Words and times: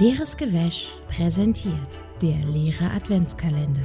Leeres 0.00 0.34
Gewäsch 0.38 0.92
präsentiert 1.08 1.98
der 2.22 2.38
leere 2.46 2.90
Adventskalender. 2.90 3.82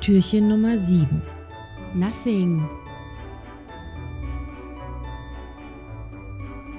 Türchen 0.00 0.48
Nummer 0.48 0.76
7. 0.76 1.22
Nothing. 1.94 2.68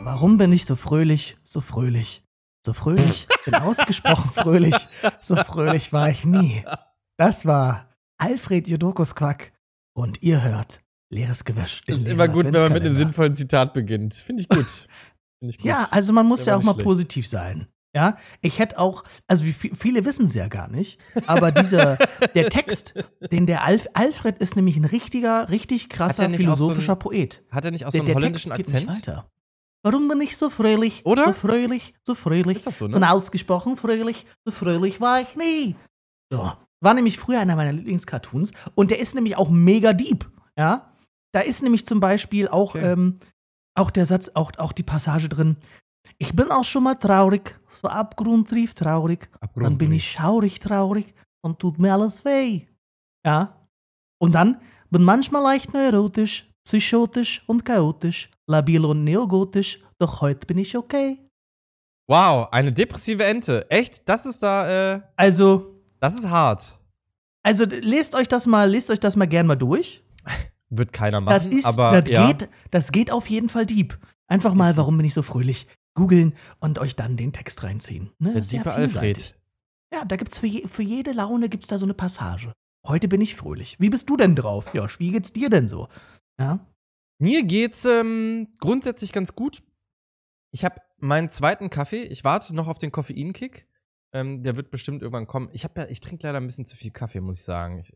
Warum 0.04 0.38
bin 0.38 0.52
ich 0.52 0.66
so 0.66 0.76
fröhlich, 0.76 1.38
so 1.46 1.62
fröhlich, 1.62 2.22
so 2.66 2.74
fröhlich, 2.74 3.26
bin 3.46 3.56
ausgesprochen 3.56 4.32
fröhlich, 4.32 4.76
so 5.22 5.38
fröhlich 5.38 5.94
war 5.94 6.10
ich 6.10 6.26
nie. 6.26 6.66
Das 7.18 7.46
war 7.46 7.96
Alfred 8.18 8.68
Jodokus 8.68 9.16
Quack 9.16 9.54
und 9.96 10.22
ihr 10.22 10.44
hört 10.44 10.82
Leeres 11.10 11.46
Gewäsch. 11.46 11.86
den 11.86 11.96
Das 11.96 12.04
ist 12.04 12.12
immer 12.12 12.28
gut, 12.28 12.44
wenn 12.44 12.52
man 12.52 12.74
mit 12.74 12.84
einem 12.84 12.92
sinnvollen 12.92 13.34
Zitat 13.34 13.74
beginnt. 13.74 14.14
Finde 14.14 14.42
ich 14.42 14.50
gut. 14.50 14.90
Finde 15.40 15.52
ich 15.52 15.58
gut. 15.58 15.68
Ja, 15.68 15.88
also 15.90 16.12
man 16.12 16.26
muss 16.26 16.44
Der 16.44 16.56
ja 16.56 16.60
auch 16.60 16.64
mal 16.64 16.74
schlecht. 16.74 16.86
positiv 16.86 17.26
sein. 17.26 17.70
Ja, 17.96 18.18
ich 18.42 18.60
hätte 18.60 18.78
auch, 18.78 19.04
also 19.28 19.46
viele 19.46 20.06
wissen 20.06 20.28
es 20.28 20.36
ja 20.36 20.48
gar 20.48 20.70
nicht, 20.70 21.00
aber 21.26 21.52
dieser, 21.52 21.98
der 22.36 22.50
Text, 22.50 22.94
den 23.32 23.48
der 23.48 23.64
Alf, 23.64 23.88
Alfred 23.96 24.38
ist 24.38 24.56
nämlich 24.56 24.78
ein 24.78 24.86
richtiger, 24.86 25.50
richtig 25.50 25.90
krasser 25.90 26.26
auch 26.28 26.30
so 26.32 26.38
philosophischer 26.38 26.94
ein- 26.94 27.00
Poet. 27.00 27.44
Hat 27.50 27.66
er 27.66 27.72
nicht 27.72 27.86
auch 27.86 27.92
so 27.92 27.98
einen 27.98 28.06
der 28.06 28.16
holländischen 28.16 28.52
Text 28.52 28.72
geht 28.74 28.82
nicht 28.82 28.90
Akzent? 28.90 29.08
weiter. 29.08 29.30
Warum 29.82 30.08
bin 30.08 30.22
ich 30.22 30.38
so 30.38 30.50
fröhlich? 30.52 31.04
Oder? 31.06 31.28
So 31.28 31.34
fröhlich, 31.34 31.94
so 32.04 32.14
fröhlich. 32.14 32.58
Ist 32.58 32.68
das 32.68 32.78
so, 32.78 32.86
Und 32.86 33.00
ne? 33.00 33.10
ausgesprochen 33.12 33.76
fröhlich, 33.76 34.26
so 34.46 34.52
fröhlich 34.52 35.02
war 35.02 35.22
ich 35.22 35.36
nie. 35.36 35.76
So. 36.30 36.52
War 36.82 36.94
nämlich 36.94 37.18
früher 37.18 37.40
einer 37.40 37.56
meiner 37.56 37.72
Lieblingscartoons 37.74 38.54
und 38.76 38.92
der 38.92 39.00
ist 39.00 39.16
nämlich 39.16 39.36
auch 39.36 39.50
mega 39.50 39.94
deep. 39.94 40.30
Ja? 40.58 40.94
Da 41.32 41.40
ist 41.40 41.64
nämlich 41.64 41.86
zum 41.88 42.00
Beispiel 42.00 42.48
auch, 42.50 42.76
Okay. 42.76 42.92
ähm, 42.92 43.16
auch 43.76 43.90
der 43.90 44.06
Satz, 44.06 44.30
auch, 44.36 44.52
auch 44.58 44.74
die 44.74 44.84
Passage 44.84 45.28
drin. 45.30 45.58
Ich 46.18 46.36
bin 46.36 46.52
auch 46.52 46.64
schon 46.64 46.84
mal 46.84 46.96
traurig, 46.96 47.60
so 47.70 47.88
abgrundtief 47.88 48.74
traurig. 48.74 49.30
Dann 49.56 49.78
bin 49.78 49.92
ich 49.94 50.12
schaurig 50.12 50.60
traurig 50.60 51.14
und 51.42 51.60
tut 51.60 51.80
mir 51.80 51.94
alles 51.94 52.26
weh. 52.26 52.66
Ja. 53.26 53.68
Und 54.22 54.36
dann 54.36 54.62
bin 54.90 55.04
manchmal 55.04 55.44
leicht 55.44 55.74
neurotisch, 55.74 56.50
psychotisch 56.66 57.44
und 57.48 57.64
chaotisch, 57.64 58.30
labil 58.48 58.84
und 58.84 59.04
neogotisch, 59.04 59.80
doch 59.98 60.22
heute 60.22 60.46
bin 60.46 60.58
ich 60.58 60.76
okay. 60.76 61.20
Wow, 62.08 62.48
eine 62.52 62.74
depressive 62.74 63.24
Ente. 63.24 63.70
Echt? 63.70 64.08
Das 64.10 64.26
ist 64.26 64.42
da, 64.42 64.96
äh, 64.96 65.02
Also, 65.16 65.80
das 66.00 66.16
ist 66.16 66.30
hart. 66.30 66.80
Also 67.44 67.66
lest 67.66 68.16
euch 68.16 68.28
das 68.28 68.48
mal, 68.48 68.70
lest 68.70 68.90
euch 68.90 69.00
das 69.00 69.16
mal 69.16 69.28
gern 69.28 69.48
mal 69.48 69.56
durch. 69.56 70.04
Wird 70.70 70.92
keiner 70.94 71.22
machen. 71.22 71.34
Das 71.34 71.48
ist, 71.48 71.66
aber 71.66 72.02
das 72.02 72.10
ja. 72.10 72.28
geht, 72.28 72.50
das 72.72 72.92
geht 72.92 73.12
auf 73.12 73.30
jeden 73.30 73.50
Fall 73.50 73.66
deep. 73.66 73.98
Einfach 74.28 74.54
mal, 74.54 74.78
warum 74.78 74.98
bin 74.98 75.06
ich 75.06 75.14
so 75.14 75.22
fröhlich? 75.22 75.68
Googeln 75.96 76.36
und 76.60 76.80
euch 76.80 76.96
dann 76.96 77.18
den 77.18 77.34
Text 77.34 77.64
reinziehen. 77.64 78.12
Ne? 78.20 78.42
Sehr. 78.44 78.66
Alfred. 78.66 79.36
Ja, 79.94 80.06
da 80.06 80.16
gibt's 80.16 80.38
für, 80.38 80.48
je, 80.48 80.68
für 80.68 80.84
jede 80.84 81.12
Laune 81.12 81.50
gibt's 81.50 81.68
da 81.68 81.78
so 81.78 81.86
eine 81.86 81.94
Passage. 81.94 82.54
Heute 82.86 83.08
bin 83.08 83.22
ich 83.22 83.36
fröhlich. 83.36 83.80
Wie 83.80 83.90
bist 83.90 84.10
du 84.10 84.16
denn 84.18 84.36
drauf? 84.36 84.74
Josh, 84.74 85.00
wie 85.00 85.12
geht's 85.12 85.34
dir 85.34 85.50
denn 85.50 85.68
so? 85.68 85.90
Ja. 86.40 86.66
Mir 87.20 87.44
geht's 87.44 87.84
ähm, 87.86 88.48
grundsätzlich 88.60 89.12
ganz 89.12 89.36
gut. 89.36 89.62
Ich 90.52 90.64
habe 90.64 90.82
meinen 90.98 91.30
zweiten 91.30 91.70
Kaffee. 91.70 92.04
Ich 92.04 92.24
warte 92.24 92.56
noch 92.56 92.68
auf 92.68 92.78
den 92.78 92.92
Koffeinkick. 92.92 93.68
Ähm, 94.14 94.42
der 94.42 94.56
wird 94.56 94.72
bestimmt 94.72 95.02
irgendwann 95.02 95.28
kommen. 95.28 95.50
Ich 95.52 95.64
habe 95.64 95.82
ja, 95.82 95.88
ich 95.88 96.00
trinke 96.00 96.26
leider 96.26 96.40
ein 96.40 96.46
bisschen 96.46 96.66
zu 96.66 96.76
viel 96.78 96.92
Kaffee, 96.92 97.20
muss 97.20 97.40
ich 97.40 97.44
sagen. 97.44 97.80
Ich, 97.80 97.94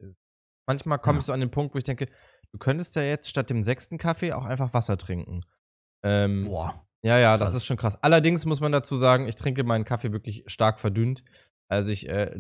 manchmal 0.68 1.00
komme 1.00 1.18
Ja. 1.18 1.20
ich 1.22 1.26
so 1.26 1.34
an 1.34 1.40
den 1.40 1.52
Punkt, 1.52 1.74
wo 1.74 1.78
ich 1.78 1.84
denke, 1.86 2.08
du 2.52 2.58
könntest 2.58 2.96
ja 2.96 3.02
jetzt 3.04 3.30
statt 3.30 3.50
dem 3.50 3.64
sechsten 3.64 3.98
Kaffee 3.98 4.34
auch 4.34 4.46
einfach 4.46 4.74
Wasser 4.74 4.98
trinken. 4.98 5.42
Ähm, 6.04 6.46
Boah. 6.46 6.86
Ja, 7.06 7.18
ja, 7.18 7.38
das 7.38 7.54
ist 7.54 7.66
schon 7.66 7.78
krass. 7.78 8.02
Allerdings 8.02 8.46
muss 8.46 8.62
man 8.62 8.72
dazu 8.72 8.96
sagen, 8.96 9.28
ich 9.28 9.36
trinke 9.36 9.64
meinen 9.64 9.84
Kaffee 9.86 10.14
wirklich 10.14 10.44
stark 10.48 10.80
verdünnt. 10.80 11.24
Also 11.70 11.92
ich 11.92 12.08
äh, 12.08 12.32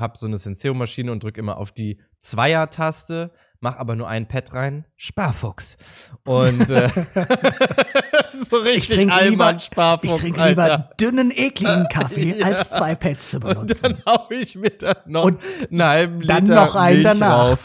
habe 0.00 0.16
so 0.16 0.26
eine 0.26 0.36
Senseo-Maschine 0.38 1.12
und 1.12 1.22
drücke 1.22 1.40
immer 1.40 1.58
auf 1.58 1.72
die 1.72 2.00
Zweier-Taste, 2.20 3.32
mach 3.60 3.76
aber 3.76 3.94
nur 3.96 4.08
ein 4.08 4.28
Pad 4.28 4.52
rein. 4.54 4.84
Sparfuchs. 4.96 5.76
Und 6.24 6.68
äh, 6.70 6.88
so 8.32 8.56
richtig 8.56 9.10
Allmann 9.12 9.60
Sparfuchs, 9.60 10.12
Ich 10.14 10.20
trinke 10.20 10.40
Alter. 10.40 10.62
lieber 10.62 10.90
dünnen, 11.00 11.30
ekligen 11.30 11.88
Kaffee, 11.92 12.38
Ja. 12.38 12.46
als 12.46 12.70
zwei 12.70 12.94
Pads 12.94 13.30
zu 13.30 13.36
Und 13.38 13.44
benutzen. 13.46 13.82
dann 13.82 14.02
hau 14.06 14.26
ich 14.30 14.54
mir 14.56 14.70
dann 14.70 14.96
noch 15.06 15.24
Und 15.24 15.40
einen 15.70 15.82
halben 15.82 16.20
dann 16.26 16.44
Liter 16.46 16.54
noch 16.54 16.74
einen 16.76 17.02
Milch 17.02 17.18
danach. 17.18 17.58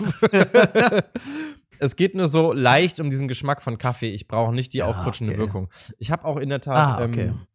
Es 1.81 1.95
geht 1.95 2.15
nur 2.15 2.27
so 2.27 2.53
leicht 2.53 2.99
um 2.99 3.09
diesen 3.09 3.27
Geschmack 3.27 3.61
von 3.61 3.77
Kaffee. 3.77 4.11
Ich 4.11 4.27
brauche 4.27 4.53
nicht 4.53 4.73
die 4.73 4.77
Ja, 4.79 4.85
aufputschende 4.85 5.33
okay. 5.33 5.41
Wirkung. 5.41 5.69
Ich 5.97 6.11
habe 6.11 6.25
auch 6.25 6.37
in 6.37 6.49
der 6.49 6.61
Tat 6.61 6.99
Ah, 6.99 7.03
okay. 7.03 7.27
ähm, 7.27 7.47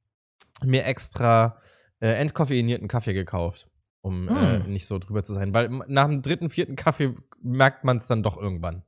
mir 0.68 0.84
extra 0.84 1.58
äh, 2.00 2.08
entkoffeinierten 2.14 2.88
Kaffee 2.88 3.14
gekauft, 3.14 3.68
um 4.02 4.28
äh, 4.28 4.58
Mm. 4.58 4.70
nicht 4.72 4.86
so 4.86 4.98
drüber 4.98 5.22
zu 5.22 5.32
sein. 5.32 5.54
Weil 5.54 5.68
nach 5.88 6.06
dem 6.08 6.22
dritten, 6.22 6.50
vierten 6.50 6.76
Kaffee 6.76 7.14
merkt 7.42 7.84
man 7.84 7.96
es 7.98 8.06
dann 8.06 8.22
doch 8.22 8.36
irgendwann. 8.36 8.82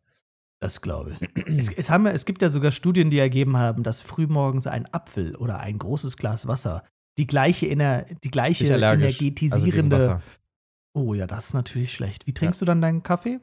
Das 0.60 0.80
glaube 0.82 1.12
ich. 1.12 1.46
es, 1.46 1.68
es, 1.72 1.88
haben, 1.90 2.04
ja- 2.06 2.12
es 2.12 2.24
gibt 2.24 2.42
ja 2.42 2.48
sogar 2.50 2.72
Studien, 2.72 3.10
die 3.10 3.18
ergeben 3.18 3.56
haben, 3.56 3.82
dass 3.84 4.02
frühmorgens 4.02 4.66
ein 4.66 4.92
Apfel 4.92 5.36
oder 5.36 5.60
ein 5.60 5.78
großes 5.78 6.16
Glas 6.16 6.46
Wasser 6.48 6.82
die 7.16 7.26
gleiche, 7.26 7.66
ener, 7.68 8.04
die 8.24 8.30
gleiche. 8.30 8.64
Also 8.72 8.84
energetisierende. 8.84 9.96
Wasser. 9.96 10.22
oh 10.94 11.14
ja, 11.14 11.26
das 11.26 11.46
ist 11.48 11.54
natürlich 11.54 11.92
schlecht. 11.92 12.26
Wie 12.26 12.34
trinkst 12.34 12.60
du 12.60 12.64
dann 12.64 12.80
deinen 12.82 13.02
Kaffee? 13.02 13.38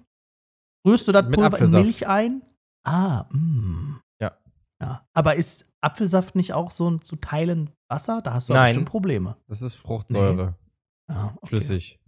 Rührst 0.85 1.07
du 1.07 1.11
das 1.11 1.25
Mit 1.25 1.35
Pulver 1.35 1.47
in 1.47 1.53
Apfelsaft. 1.53 1.83
Milch 1.85 2.07
ein? 2.07 2.41
Ah, 2.85 3.25
mh. 3.31 3.99
Ja. 4.21 4.37
ja. 4.81 5.07
Aber 5.13 5.35
ist 5.35 5.65
Apfelsaft 5.81 6.35
nicht 6.35 6.53
auch 6.53 6.71
so 6.71 6.89
ein- 6.89 7.01
zu 7.01 7.15
Teilen 7.15 7.71
Wasser? 7.89 8.21
Da 8.21 8.33
hast 8.33 8.49
du 8.49 8.53
Nein. 8.53 8.67
bestimmt 8.69 8.89
Probleme. 8.89 9.37
Das 9.47 9.61
ist 9.61 9.75
Fruchtsäure, 9.75 10.55
Ja, 11.09 11.33
okay. 11.37 11.47
flüssig. 11.47 11.99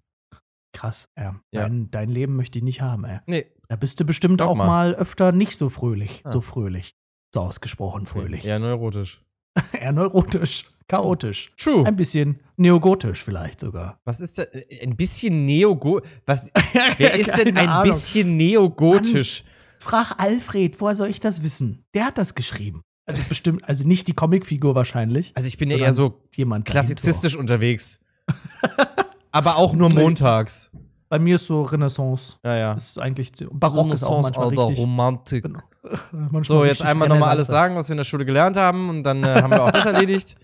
Krass, 0.73 1.09
ja. 1.17 1.39
Ja. 1.51 1.61
Dein, 1.63 1.89
dein 1.89 2.09
Leben 2.09 2.35
möchte 2.35 2.59
ich 2.59 2.63
nicht 2.63 2.81
haben, 2.81 3.03
ey. 3.05 3.19
Nee, 3.25 3.51
Da 3.69 3.75
bist 3.75 3.99
du 3.99 4.05
bestimmt 4.05 4.39
Doch 4.41 4.49
auch 4.49 4.55
mal. 4.55 4.67
mal 4.67 4.95
öfter 4.95 5.31
nicht 5.31 5.57
so 5.57 5.69
fröhlich. 5.69 6.21
Ah. 6.23 6.31
So 6.31 6.41
fröhlich. 6.41 6.95
So 7.33 7.41
ausgesprochen 7.41 8.05
fröhlich. 8.05 8.45
eher 8.45 8.59
neurotisch. 8.59 9.21
Eher 9.72 9.91
neurotisch, 9.91 10.66
chaotisch. 10.88 11.51
True. 11.57 11.85
Ein 11.85 11.95
bisschen 11.95 12.40
neogotisch 12.57 13.23
vielleicht 13.23 13.59
sogar. 13.62 14.00
Was 14.06 14.19
ist 14.19 14.38
denn 14.38 14.47
ein 14.84 14.95
bisschen 14.95 15.45
neogo 15.45 16.01
Was 16.25 16.51
Wer 16.97 17.13
ist 17.16 17.38
denn 17.38 17.57
ein 17.57 17.69
Ahnung. 17.69 17.94
bisschen 17.94 18.38
neogotisch? 18.38 19.44
Frag 19.79 20.19
Alfred, 20.19 20.79
woher 20.81 20.96
soll 20.96 21.09
ich 21.09 21.19
das 21.19 21.44
wissen? 21.44 21.85
Der 21.94 22.06
hat 22.06 22.17
das 22.17 22.35
geschrieben. 22.35 22.81
Also 23.06 23.23
bestimmt, 23.29 23.63
also 23.67 23.88
nicht 23.88 24.07
die 24.07 24.13
Comicfigur 24.13 24.75
wahrscheinlich. 24.75 25.31
Also 25.35 25.47
ich 25.47 25.57
bin 25.57 25.69
ja 25.72 25.78
eher 25.78 25.94
so 25.94 26.22
Jemand 26.35 26.66
klassizistisch 26.66 27.35
unterwegs. 27.35 28.00
Aber 29.31 29.56
auch 29.56 29.73
nur 29.73 29.90
montags. 29.90 30.72
Bei 31.09 31.19
mir 31.19 31.35
ist 31.35 31.47
so 31.47 31.62
Renaissance. 31.62 32.38
Ja, 32.44 32.56
ja. 32.56 32.73
Ist 32.73 33.00
eigentlich 33.00 33.31
Barock 33.51 33.94
ist 33.94 34.03
auch 34.03 34.22
manchmal 34.22 34.50
Alter, 34.50 34.62
richtig. 34.63 34.79
Romantik. 34.79 35.44
Genau. 35.44 35.59
Manchmal 36.12 36.44
So, 36.44 36.66
jetzt 36.66 36.81
einmal 36.81 37.07
nochmal 37.07 37.29
alles 37.29 37.47
sagen, 37.47 37.75
was 37.78 37.88
wir 37.88 37.94
in 37.94 37.97
der 37.97 38.03
Schule 38.03 38.25
gelernt 38.25 38.57
haben 38.57 38.90
und 38.90 39.03
dann 39.03 39.23
äh, 39.23 39.41
haben 39.41 39.51
wir 39.51 39.63
auch 39.63 39.72
das 39.72 39.85
erledigt. 39.85 40.35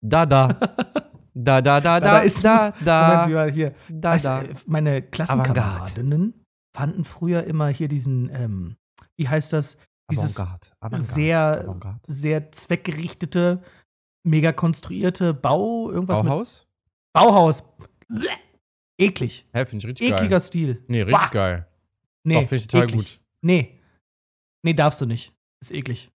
Da, 0.00 0.26
da. 0.26 0.48
Da, 1.34 1.60
da, 1.62 1.80
da, 1.80 1.80
da, 1.80 2.00
Dadaismus. 2.00 2.42
da, 2.42 2.72
da, 2.84 3.26
Moment, 3.28 3.54
hier. 3.54 3.74
da, 3.88 4.10
Weißt, 4.10 4.26
da. 4.26 4.42
äh, 4.42 4.54
meine 4.66 5.02
Klassenkameradinnen 5.02 6.44
fanden 6.76 7.04
früher 7.04 7.44
immer 7.44 7.68
hier 7.68 7.88
diesen, 7.88 8.28
ähm, 8.34 8.76
wie 9.16 9.28
heißt 9.28 9.52
das? 9.52 9.76
Dieses 10.10 10.38
Avantgarde. 10.38 10.66
Avantgarde. 10.80 11.04
sehr- 11.14 11.60
Avantgarde. 11.64 12.00
sehr 12.08 12.52
zweckgerichtete, 12.52 13.62
mega 14.24 14.52
konstruierte 14.52 15.32
Bau, 15.32 15.90
irgendwas 15.90 16.20
Bauhaus? 16.22 16.66
mit 17.14 17.22
Bauhaus. 17.22 17.62
Bleh. 18.08 18.28
Eklig. 18.98 19.46
Hä, 19.52 19.64
finde 19.64 19.84
ich 19.84 19.88
richtig 19.88 20.10
Ekliger 20.10 20.28
geil. 20.30 20.40
Stil. 20.40 20.84
Nee, 20.86 21.02
richtig 21.02 21.20
Bah. 21.22 21.30
geil. 21.30 21.66
Nee, 22.24 22.38
finde 22.40 22.56
ich 22.56 22.66
total 22.68 22.84
eklig. 22.88 22.98
gut. 22.98 23.20
Nee. 23.40 23.80
Nee, 24.62 24.74
darfst 24.74 25.00
du 25.00 25.06
nicht. 25.06 25.32
Ist 25.60 25.72
eklig. 25.72 26.10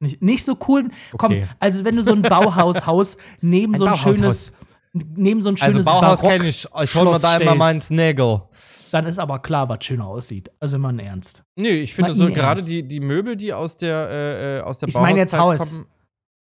Nicht, 0.00 0.22
nicht 0.22 0.44
so 0.44 0.56
cool. 0.68 0.88
Komm, 1.16 1.32
Okay. 1.32 1.48
also 1.60 1.84
wenn 1.84 1.94
du 1.96 2.02
so 2.02 2.12
ein 2.12 2.22
Bauhaus-Haus 2.22 3.16
neben 3.40 3.74
Ein 3.74 3.78
so 3.78 3.84
ein 3.86 3.92
Bauhaushaus. 3.92 4.16
schönes, 4.16 4.52
neben 4.92 5.42
so 5.42 5.50
ein 5.50 5.54
Also 5.60 5.64
schönes 5.74 5.84
Bauhaus 5.84 6.20
Barock, 6.20 6.32
kenne 6.38 6.48
ich. 6.48 6.66
Ich 6.82 6.94
hol 6.94 7.04
mir 7.04 7.18
da 7.18 7.36
immer 7.36 7.54
meinen 7.54 7.80
Snaggle. 7.80 8.42
dann 8.90 9.06
ist 9.06 9.18
aber 9.18 9.38
klar, 9.40 9.68
was 9.68 9.84
schöner 9.84 10.06
aussieht. 10.06 10.50
Also 10.58 10.76
immer 10.76 10.88
ein 10.88 10.98
Ernst. 10.98 11.44
Nee, 11.56 11.68
ich 11.82 11.94
finde 11.94 12.10
Mal 12.12 12.16
so 12.16 12.32
gerade 12.32 12.62
die, 12.62 12.82
die 12.86 13.00
Möbel, 13.00 13.36
die 13.36 13.52
aus 13.52 13.76
der, 13.76 14.08
äh, 14.10 14.58
äh, 14.58 14.60
aus 14.62 14.78
der 14.78 14.88
Ich 14.88 14.94
meine 14.96 15.18
jetzt 15.18 15.34
Haus. 15.36 15.58
kommen. 15.72 15.86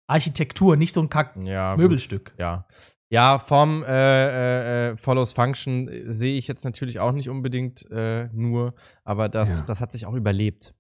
Architektur, 0.08 0.76
nicht 0.76 0.93
so 0.93 1.00
ein 1.00 1.08
Kack 1.08 1.37
Ja, 1.43 1.72
gut. 1.75 1.82
Möbelstück. 1.82 2.34
Ja. 2.38 2.67
Ja, 3.12 3.38
vom 3.38 3.85
äh, 3.85 3.87
äh, 3.88 4.91
äh, 4.91 4.97
Follows 4.97 5.32
Function 5.32 5.88
äh, 5.88 6.12
sehe 6.12 6.37
ich 6.37 6.49
jetzt 6.49 6.64
natürlich 6.64 6.99
auch 6.99 7.12
nicht 7.12 7.29
unbedingt 7.29 7.88
äh, 7.91 8.29
nur, 8.32 8.75
aber 9.05 9.29
das, 9.29 9.61
Ja. 9.61 9.67
das 9.67 9.81
hat 9.81 9.93
sich 9.93 10.06
auch 10.06 10.14
überlebt, 10.14 10.75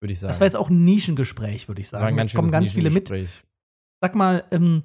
würde 0.00 0.12
ich 0.12 0.18
sagen. 0.20 0.30
Das 0.30 0.40
war 0.40 0.46
jetzt 0.46 0.56
auch 0.56 0.70
ein 0.70 0.84
Nischengespräch, 0.84 1.68
würde 1.68 1.80
ich 1.80 1.88
sagen. 1.88 2.16
Da 2.16 2.26
kommen 2.26 2.50
ganz 2.50 2.72
viele 2.72 2.90
mit. 2.90 3.12
Sag 4.00 4.14
mal, 4.14 4.44
ähm, 4.50 4.82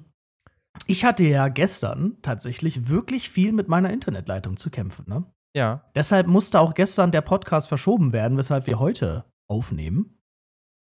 ich 0.86 1.04
hatte 1.04 1.24
ja 1.24 1.48
gestern 1.48 2.16
tatsächlich 2.22 2.88
wirklich 2.88 3.28
viel 3.30 3.52
mit 3.52 3.68
meiner 3.68 3.92
Internetleitung 3.92 4.56
zu 4.56 4.70
kämpfen. 4.70 5.04
Ne? 5.08 5.24
Ja. 5.56 5.88
Deshalb 5.94 6.26
musste 6.26 6.60
auch 6.60 6.74
gestern 6.74 7.10
der 7.12 7.20
Podcast 7.22 7.68
verschoben 7.68 8.12
werden, 8.12 8.36
weshalb 8.38 8.66
wir 8.66 8.78
heute 8.78 9.24
aufnehmen. 9.48 10.18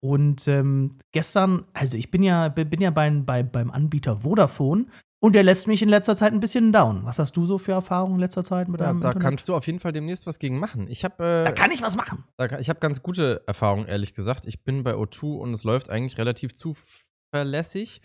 Und 0.03 0.48
ähm, 0.48 0.98
gestern, 1.12 1.65
also 1.74 1.95
ich 1.95 2.09
bin 2.09 2.24
ja, 2.24 2.50
bin 2.50 2.81
ja 2.81 2.89
bei, 2.89 3.09
bei, 3.09 3.44
beim 3.44 3.69
Anbieter 3.69 4.18
Vodafone 4.18 4.88
Und 5.23 5.35
der 5.35 5.44
lässt 5.44 5.68
mich 5.68 5.83
in 5.83 5.89
letzter 5.89 6.15
Zeit 6.15 6.33
ein 6.33 6.39
bisschen 6.39 6.71
down. 6.71 7.06
Was 7.06 7.19
hast 7.19 7.38
du 7.38 7.45
so 7.45 7.59
für 7.59 7.73
Erfahrungen 7.73 8.15
in 8.15 8.19
letzter 8.21 8.44
Zeit 8.44 8.68
mit 8.68 8.79
Ja, 8.81 8.88
deinem 8.88 9.01
da 9.01 9.09
Internet? 9.09 9.23
kannst 9.23 9.47
du 9.47 9.56
auf 9.56 9.68
jeden 9.68 9.79
Fall 9.79 9.91
demnächst 9.91 10.25
was 10.25 10.39
gegen 10.39 10.57
machen. 10.57 10.88
Ich 10.89 11.03
habe 11.03 11.23
äh, 11.23 11.44
da 11.45 11.51
kann 11.51 11.69
ich 11.69 11.83
was 11.83 11.95
machen. 11.95 12.23
Da 12.38 12.57
Ich 12.57 12.69
habe 12.69 12.79
ganz 12.79 13.03
gute 13.03 13.44
Erfahrungen, 13.45 13.85
ehrlich 13.88 14.15
gesagt. 14.15 14.45
Ich 14.47 14.63
bin 14.63 14.83
bei 14.83 14.94
O2 14.95 15.38
und 15.38 15.53
es 15.53 15.63
läuft 15.63 15.91
eigentlich 15.91 16.18
relativ 16.18 16.56
zuverlässig. 16.56 18.01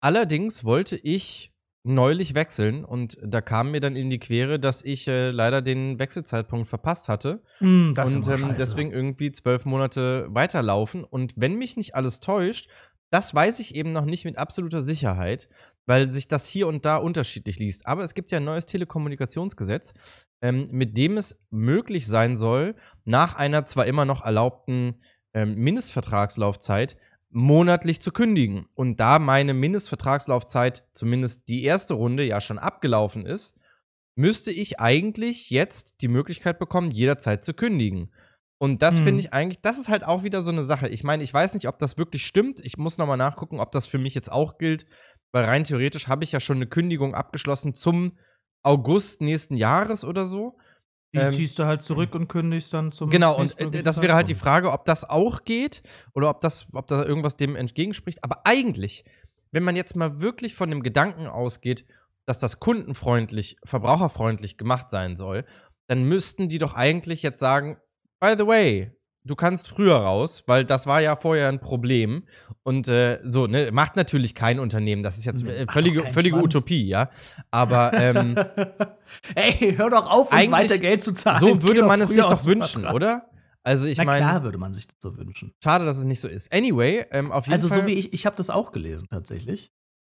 Allerdings 0.00 0.64
wollte 0.64 0.96
ich 0.96 1.52
neulich 1.84 2.34
wechseln 2.34 2.84
und 2.84 3.16
da 3.24 3.40
kam 3.40 3.70
mir 3.70 3.80
dann 3.80 3.94
in 3.94 4.10
die 4.10 4.18
Quere, 4.18 4.58
dass 4.58 4.84
ich 4.84 5.06
äh, 5.06 5.30
leider 5.30 5.62
den 5.62 6.00
Wechselzeitpunkt 6.00 6.68
verpasst 6.68 7.08
hatte 7.08 7.40
das 7.94 8.14
und 8.14 8.26
ähm, 8.26 8.56
deswegen 8.58 8.90
irgendwie 8.92 9.30
zwölf 9.30 9.64
Monate 9.64 10.26
weiterlaufen. 10.30 11.04
Und 11.04 11.34
wenn 11.36 11.54
mich 11.54 11.76
nicht 11.76 11.94
alles 11.94 12.18
täuscht, 12.18 12.68
das 13.10 13.34
weiß 13.34 13.60
ich 13.60 13.74
eben 13.74 13.92
noch 13.92 14.04
nicht 14.04 14.24
mit 14.24 14.36
absoluter 14.36 14.82
Sicherheit, 14.82 15.48
weil 15.88 16.10
sich 16.10 16.28
das 16.28 16.46
hier 16.46 16.68
und 16.68 16.84
da 16.84 16.96
unterschiedlich 16.98 17.58
liest. 17.58 17.86
Aber 17.86 18.02
es 18.02 18.12
gibt 18.14 18.30
ja 18.30 18.36
ein 18.38 18.44
neues 18.44 18.66
Telekommunikationsgesetz, 18.66 19.94
ähm, 20.42 20.68
mit 20.70 20.96
dem 20.98 21.16
es 21.16 21.40
möglich 21.50 22.06
sein 22.06 22.36
soll, 22.36 22.74
nach 23.04 23.34
einer 23.34 23.64
zwar 23.64 23.86
immer 23.86 24.04
noch 24.04 24.22
erlaubten 24.22 25.00
ähm, 25.32 25.54
Mindestvertragslaufzeit 25.54 26.96
monatlich 27.30 28.00
zu 28.00 28.12
kündigen. 28.12 28.66
Und 28.74 29.00
da 29.00 29.18
meine 29.18 29.54
Mindestvertragslaufzeit, 29.54 30.84
zumindest 30.92 31.48
die 31.48 31.64
erste 31.64 31.94
Runde, 31.94 32.22
ja 32.24 32.40
schon 32.40 32.58
abgelaufen 32.58 33.26
ist, 33.26 33.58
müsste 34.14 34.50
ich 34.50 34.80
eigentlich 34.80 35.48
jetzt 35.50 36.02
die 36.02 36.08
Möglichkeit 36.08 36.58
bekommen, 36.58 36.90
jederzeit 36.90 37.44
zu 37.44 37.54
kündigen. 37.54 38.10
Und 38.58 38.82
das 38.82 38.98
Mhm. 38.98 39.04
finde 39.04 39.20
ich 39.20 39.32
eigentlich, 39.32 39.60
das 39.62 39.78
ist 39.78 39.88
halt 39.88 40.04
auch 40.04 40.22
wieder 40.22 40.42
so 40.42 40.50
eine 40.50 40.64
Sache. 40.64 40.88
Ich 40.88 41.04
meine, 41.04 41.22
ich 41.22 41.32
weiß 41.32 41.54
nicht, 41.54 41.68
ob 41.68 41.78
das 41.78 41.96
wirklich 41.96 42.26
stimmt. 42.26 42.60
Ich 42.64 42.76
muss 42.76 42.98
nochmal 42.98 43.16
nachgucken, 43.16 43.60
ob 43.60 43.70
das 43.70 43.86
für 43.86 43.98
mich 43.98 44.14
jetzt 44.14 44.32
auch 44.32 44.58
gilt, 44.58 44.84
weil 45.32 45.44
rein 45.44 45.64
theoretisch 45.64 46.08
habe 46.08 46.24
ich 46.24 46.32
ja 46.32 46.40
schon 46.40 46.56
eine 46.56 46.66
Kündigung 46.66 47.14
abgeschlossen 47.14 47.74
zum 47.74 48.18
August 48.62 49.20
nächsten 49.20 49.56
Jahres 49.56 50.04
oder 50.04 50.26
so. 50.26 50.58
Die 51.14 51.18
ähm, 51.18 51.32
ziehst 51.32 51.58
du 51.58 51.64
halt 51.64 51.82
zurück 51.82 52.14
und 52.14 52.28
kündigst 52.28 52.74
dann 52.74 52.92
zum. 52.92 53.08
Genau, 53.08 53.38
und 53.38 53.58
äh, 53.58 53.82
das 53.82 54.02
wäre 54.02 54.14
halt 54.14 54.28
die. 54.28 54.34
Frage, 54.34 54.72
ob 54.72 54.84
das 54.84 55.08
auch 55.08 55.44
geht 55.44 55.82
oder 56.14 56.28
ob 56.28 56.40
das, 56.40 56.66
ob 56.74 56.86
da 56.86 57.02
irgendwas 57.04 57.36
dem 57.36 57.56
entgegenspricht. 57.56 58.22
Aber 58.22 58.44
eigentlich, 58.44 59.04
wenn 59.50 59.62
man 59.62 59.76
jetzt 59.76 59.96
mal 59.96 60.20
wirklich 60.20 60.54
von 60.54 60.68
dem 60.68 60.82
Gedanken 60.82 61.26
ausgeht, 61.26 61.86
dass 62.26 62.38
das 62.38 62.60
kundenfreundlich, 62.60 63.56
verbraucherfreundlich 63.64 64.58
gemacht 64.58 64.90
sein 64.90 65.16
soll, 65.16 65.46
dann 65.86 66.04
müssten 66.04 66.50
die 66.50 66.58
doch 66.58 66.74
eigentlich 66.74 67.22
jetzt 67.22 67.38
sagen, 67.38 67.78
by 68.20 68.34
the 68.36 68.46
way, 68.46 68.97
du 69.28 69.36
kannst 69.36 69.68
früher 69.68 69.94
raus, 69.96 70.42
weil 70.46 70.64
das 70.64 70.86
war 70.86 71.00
ja 71.00 71.14
vorher 71.16 71.48
ein 71.48 71.60
Problem. 71.60 72.24
Und 72.64 72.88
äh, 72.88 73.20
so, 73.22 73.46
ne, 73.46 73.70
macht 73.72 73.94
natürlich 73.96 74.34
kein 74.34 74.58
Unternehmen. 74.58 75.02
Das 75.02 75.16
ist 75.18 75.24
jetzt 75.24 75.44
äh, 75.44 75.66
völlige, 75.70 76.04
völlige 76.12 76.36
Schwanz. 76.36 76.54
Utopie, 76.56 76.86
ja. 76.88 77.10
Aber 77.50 77.92
ähm, 77.94 78.36
Ey, 79.34 79.74
hör 79.76 79.90
doch 79.90 80.10
auf, 80.10 80.32
uns 80.32 80.50
weiter 80.50 80.78
Geld 80.78 81.02
zu 81.02 81.12
zahlen. 81.12 81.40
so 81.40 81.62
würde 81.62 81.84
man 81.84 82.00
es 82.00 82.10
sich 82.10 82.24
doch 82.24 82.44
wünschen, 82.44 82.82
Vertrag. 82.82 82.94
oder? 82.94 83.30
Also 83.62 83.86
ich 83.86 83.98
meine, 83.98 84.24
klar 84.26 84.42
würde 84.42 84.56
man 84.58 84.72
sich 84.72 84.86
das 84.86 84.96
so 85.00 85.16
wünschen. 85.18 85.52
schade, 85.62 85.84
dass 85.84 85.98
es 85.98 86.04
nicht 86.04 86.20
so 86.20 86.28
ist. 86.28 86.52
Anyway, 86.52 87.04
ähm, 87.10 87.32
auf 87.32 87.44
jeden 87.46 87.52
Also 87.52 87.68
Fall. 87.68 87.80
so 87.80 87.86
wie 87.86 87.92
ich, 87.92 88.12
ich 88.12 88.24
habe 88.26 88.36
das 88.36 88.50
auch 88.50 88.72
gelesen 88.72 89.08
tatsächlich. 89.10 89.72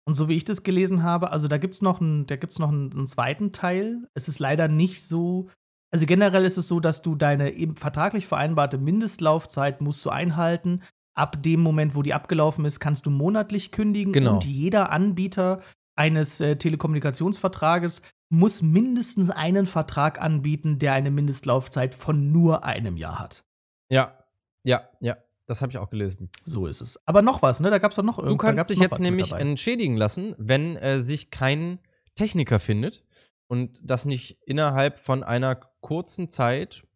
Und 0.07 0.13
so 0.15 0.27
wie 0.27 0.35
ich 0.35 0.45
das 0.45 0.63
gelesen 0.63 1.03
habe, 1.03 1.31
also 1.31 1.47
da 1.47 1.57
gibt 1.57 1.75
es 1.75 1.81
noch, 1.81 2.01
einen, 2.01 2.25
da 2.25 2.35
gibt's 2.35 2.59
noch 2.59 2.69
einen, 2.69 2.91
einen 2.91 3.07
zweiten 3.07 3.51
Teil. 3.51 4.07
Es 4.13 4.27
ist 4.27 4.39
leider 4.39 4.67
nicht 4.67 5.03
so, 5.03 5.49
also 5.91 6.05
generell 6.05 6.45
ist 6.45 6.57
es 6.57 6.67
so, 6.67 6.79
dass 6.79 7.01
du 7.01 7.15
deine 7.15 7.51
eben 7.53 7.75
vertraglich 7.75 8.25
vereinbarte 8.25 8.77
Mindestlaufzeit 8.77 9.81
musst 9.81 10.03
du 10.05 10.09
einhalten. 10.09 10.81
Ab 11.13 11.43
dem 11.43 11.59
Moment, 11.59 11.95
wo 11.95 12.01
die 12.01 12.13
abgelaufen 12.13 12.63
ist, 12.63 12.79
kannst 12.79 13.05
du 13.05 13.09
monatlich 13.09 13.71
kündigen. 13.71 14.13
Genau. 14.13 14.35
Und 14.35 14.45
jeder 14.45 14.91
Anbieter 14.91 15.61
eines 15.95 16.39
äh, 16.39 16.55
Telekommunikationsvertrages 16.55 18.01
muss 18.29 18.61
mindestens 18.61 19.29
einen 19.29 19.65
Vertrag 19.65 20.21
anbieten, 20.21 20.79
der 20.79 20.93
eine 20.93 21.11
Mindestlaufzeit 21.11 21.93
von 21.93 22.31
nur 22.31 22.63
einem 22.63 22.95
Jahr 22.95 23.19
hat. 23.19 23.43
Ja, 23.89 24.17
ja, 24.63 24.83
ja. 25.01 25.17
Das 25.47 25.61
habe 25.61 25.71
ich 25.71 25.77
auch 25.79 25.89
gelesen. 25.89 26.29
So 26.45 26.65
ist 26.65 26.79
es. 26.79 26.97
Aber 27.05 27.21
noch 27.21 27.41
was, 27.41 27.59
ne? 27.59 27.69
Da 27.69 27.77
gab 27.79 27.91
es 27.91 27.97
doch 27.97 28.03
noch 28.03 28.19
Du 28.19 28.23
irgendwas. 28.23 28.55
kannst 28.55 28.69
dich 28.69 28.79
jetzt 28.79 28.99
nämlich 28.99 29.33
entschädigen 29.33 29.97
lassen, 29.97 30.33
wenn 30.37 30.77
äh, 30.77 31.01
sich 31.01 31.29
kein 31.29 31.79
Techniker 32.15 32.59
findet 32.59 33.03
und 33.51 33.81
das 33.83 34.05
nicht 34.05 34.37
innerhalb 34.45 34.97
von 34.97 35.23
einer 35.25 35.55
kurzen 35.81 36.29
Zeit 36.29 36.87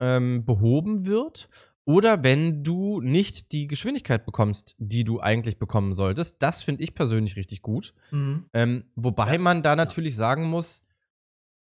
ähm, 0.00 0.46
behoben 0.46 1.04
wird. 1.04 1.50
Oder 1.84 2.22
wenn 2.22 2.64
du 2.64 3.02
nicht 3.02 3.52
die 3.52 3.66
Geschwindigkeit 3.66 4.24
bekommst, 4.24 4.74
die 4.78 5.04
du 5.04 5.20
eigentlich 5.20 5.58
bekommen 5.58 5.92
solltest. 5.92 6.42
Das 6.42 6.62
finde 6.62 6.82
ich 6.82 6.94
persönlich 6.94 7.36
richtig 7.36 7.60
gut. 7.60 7.92
Mhm. 8.10 8.46
Ähm, 8.54 8.84
wobei 8.94 9.34
Ja. 9.34 9.38
man 9.38 9.62
da 9.62 9.76
natürlich 9.76 10.16
sagen 10.16 10.48
muss, 10.48 10.82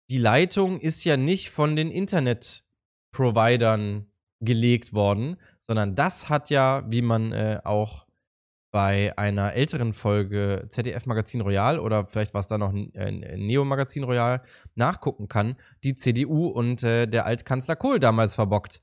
die 0.09 0.19
Leitung 0.19 0.79
ist 0.79 1.03
ja 1.03 1.17
nicht 1.17 1.49
von 1.49 1.75
den 1.75 1.91
Internet-Providern 1.91 4.05
gelegt 4.39 4.93
worden, 4.93 5.35
sondern 5.59 5.95
das 5.95 6.29
hat 6.29 6.49
ja, 6.49 6.85
wie 6.89 7.01
man 7.01 7.33
äh, 7.33 7.59
auch 7.65 8.05
bei 8.73 9.15
einer 9.19 9.53
älteren 9.53 9.93
Folge 9.93 10.65
ZDF 10.67 11.05
Magazin 11.05 11.41
Royal 11.41 11.79
oder 11.79 12.07
vielleicht 12.07 12.33
war 12.33 12.41
es 12.41 12.47
da 12.47 12.57
noch 12.57 12.73
äh, 12.73 13.37
Neo 13.37 13.63
Magazin 13.65 14.03
Royal 14.03 14.41
nachgucken 14.73 15.27
kann, 15.27 15.55
die 15.83 15.93
CDU 15.93 16.47
und 16.47 16.81
äh, 16.83 17.05
der 17.07 17.27
Altkanzler 17.27 17.75
Kohl 17.75 17.99
damals 17.99 18.33
verbockt. 18.33 18.81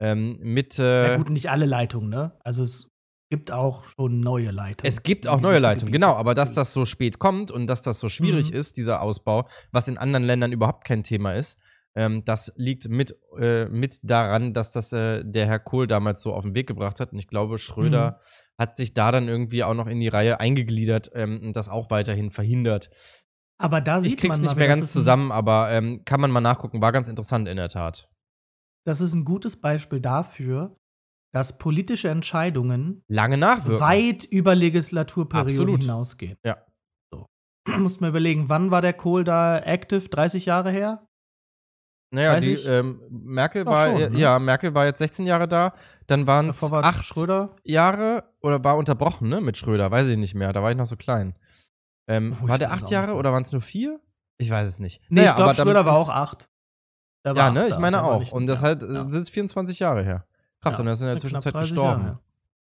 Ähm, 0.00 0.38
mit 0.40 0.78
äh, 0.78 1.10
Ja, 1.10 1.16
gut, 1.18 1.28
nicht 1.28 1.50
alle 1.50 1.66
Leitungen, 1.66 2.08
ne? 2.08 2.32
Also 2.44 2.62
es 2.62 2.88
gibt 3.30 3.52
auch 3.52 3.84
schon 3.84 4.20
neue 4.20 4.50
Leitungen. 4.52 4.88
es 4.88 5.02
gibt 5.02 5.28
auch 5.28 5.40
neue 5.40 5.58
Leitungen, 5.58 5.92
Gebiete. 5.92 6.06
genau, 6.06 6.14
aber 6.16 6.34
dass 6.34 6.54
das 6.54 6.72
so 6.72 6.86
spät 6.86 7.18
kommt 7.18 7.50
und 7.50 7.66
dass 7.66 7.82
das 7.82 8.00
so 8.00 8.08
schwierig 8.08 8.50
Mhm. 8.52 8.56
ist, 8.56 8.78
dieser 8.78 9.02
Ausbau, 9.02 9.46
was 9.70 9.86
in 9.88 9.98
anderen 9.98 10.24
Ländern 10.24 10.50
überhaupt 10.52 10.84
kein 10.86 11.02
Thema 11.02 11.32
ist, 11.34 11.58
ähm, 11.94 12.24
das 12.24 12.52
liegt 12.56 12.88
mit, 12.88 13.16
äh, 13.38 13.66
mit 13.66 13.98
daran, 14.02 14.54
dass 14.54 14.70
das 14.70 14.92
äh, 14.94 15.22
der 15.24 15.46
Herr 15.46 15.58
Kohl 15.58 15.86
damals 15.86 16.22
so 16.22 16.32
auf 16.34 16.44
den 16.44 16.54
Weg 16.54 16.66
gebracht 16.68 17.00
hat. 17.00 17.12
Und 17.12 17.18
ich 17.18 17.26
glaube, 17.26 17.58
Schröder 17.58 18.12
Mhm. 18.12 18.45
Hat 18.58 18.76
sich 18.76 18.94
da 18.94 19.12
dann 19.12 19.28
irgendwie 19.28 19.64
auch 19.64 19.74
noch 19.74 19.86
in 19.86 20.00
die 20.00 20.08
Reihe 20.08 20.40
eingegliedert 20.40 21.10
ähm, 21.14 21.40
und 21.42 21.56
das 21.56 21.68
auch 21.68 21.90
weiterhin 21.90 22.30
verhindert. 22.30 22.90
Aber 23.58 23.80
da 23.80 24.00
sieht 24.00 24.12
Ich 24.12 24.16
krieg's 24.18 24.36
man 24.36 24.42
nicht 24.42 24.50
mal, 24.50 24.58
mehr 24.58 24.68
ganz 24.68 24.92
zusammen, 24.92 25.32
aber 25.32 25.70
ähm, 25.70 26.04
kann 26.04 26.20
man 26.20 26.30
mal 26.30 26.40
nachgucken. 26.40 26.82
War 26.82 26.92
ganz 26.92 27.08
interessant 27.08 27.48
in 27.48 27.56
der 27.56 27.68
Tat. 27.68 28.08
Das 28.86 29.00
ist 29.00 29.14
ein 29.14 29.24
gutes 29.24 29.60
Beispiel 29.60 30.00
dafür, 30.00 30.76
dass 31.32 31.58
politische 31.58 32.08
Entscheidungen 32.08 33.02
Lange 33.08 33.36
nachwirken. 33.36 33.80
weit 33.80 34.24
über 34.24 34.54
Legislaturperioden 34.54 35.50
Absolut. 35.50 35.82
hinausgehen. 35.82 36.38
Ja. 36.44 36.64
So. 37.10 37.26
Muss 37.78 38.00
man 38.00 38.10
überlegen, 38.10 38.48
wann 38.48 38.70
war 38.70 38.82
der 38.82 38.92
Kohl 38.92 39.24
da 39.24 39.58
active? 39.58 40.08
30 40.08 40.46
Jahre 40.46 40.70
her? 40.70 41.05
Naja, 42.10 42.38
die 42.40 42.52
ähm, 42.52 43.00
Merkel 43.10 43.64
Doch 43.64 43.72
war, 43.72 43.90
schon, 43.90 44.12
ne? 44.12 44.18
ja, 44.18 44.38
Merkel 44.38 44.74
war 44.74 44.86
jetzt 44.86 44.98
16 44.98 45.26
Jahre 45.26 45.48
da, 45.48 45.74
dann 46.06 46.26
waren 46.26 46.48
es 46.48 46.62
war 46.62 46.84
acht 46.84 47.04
Schröder. 47.04 47.56
Jahre 47.64 48.24
oder 48.40 48.62
war 48.62 48.76
unterbrochen, 48.76 49.28
ne, 49.28 49.40
mit 49.40 49.56
Schröder, 49.56 49.90
weiß 49.90 50.06
ich 50.08 50.16
nicht 50.16 50.34
mehr, 50.34 50.52
da 50.52 50.62
war 50.62 50.70
ich 50.70 50.76
noch 50.76 50.86
so 50.86 50.96
klein. 50.96 51.34
Ähm, 52.06 52.36
Oh, 52.40 52.48
war 52.48 52.58
der 52.58 52.72
acht 52.72 52.88
Jahre 52.90 53.14
oder 53.14 53.32
waren 53.32 53.42
es 53.42 53.50
nur 53.52 53.60
vier? 53.60 54.00
Ich 54.38 54.50
weiß 54.50 54.68
es 54.68 54.78
nicht. 54.78 55.00
Nee, 55.08 55.22
Naja, 55.22 55.30
ich 55.30 55.36
glaube, 55.36 55.54
Schröder 55.54 55.84
war 55.84 55.96
auch 55.96 56.08
acht. 56.08 56.48
War 57.24 57.34
Ja, 57.36 57.46
acht 57.48 57.54
ne, 57.54 57.66
ich 57.68 57.78
meine 57.78 58.04
auch. 58.04 58.30
Und 58.32 58.46
das 58.46 58.62
halt 58.62 58.82
ja. 58.82 59.08
sind 59.08 59.22
es 59.22 59.30
24 59.30 59.80
Jahre 59.80 60.04
her. 60.04 60.26
Krass, 60.60 60.76
Ja, 60.76 60.82
und 60.82 60.86
er 60.86 60.92
ist 60.92 61.00
in 61.00 61.06
der 61.08 61.16
Zwischenzeit 61.18 61.54
30 61.54 61.70
gestorben. 61.70 62.02
Jahre. 62.02 62.20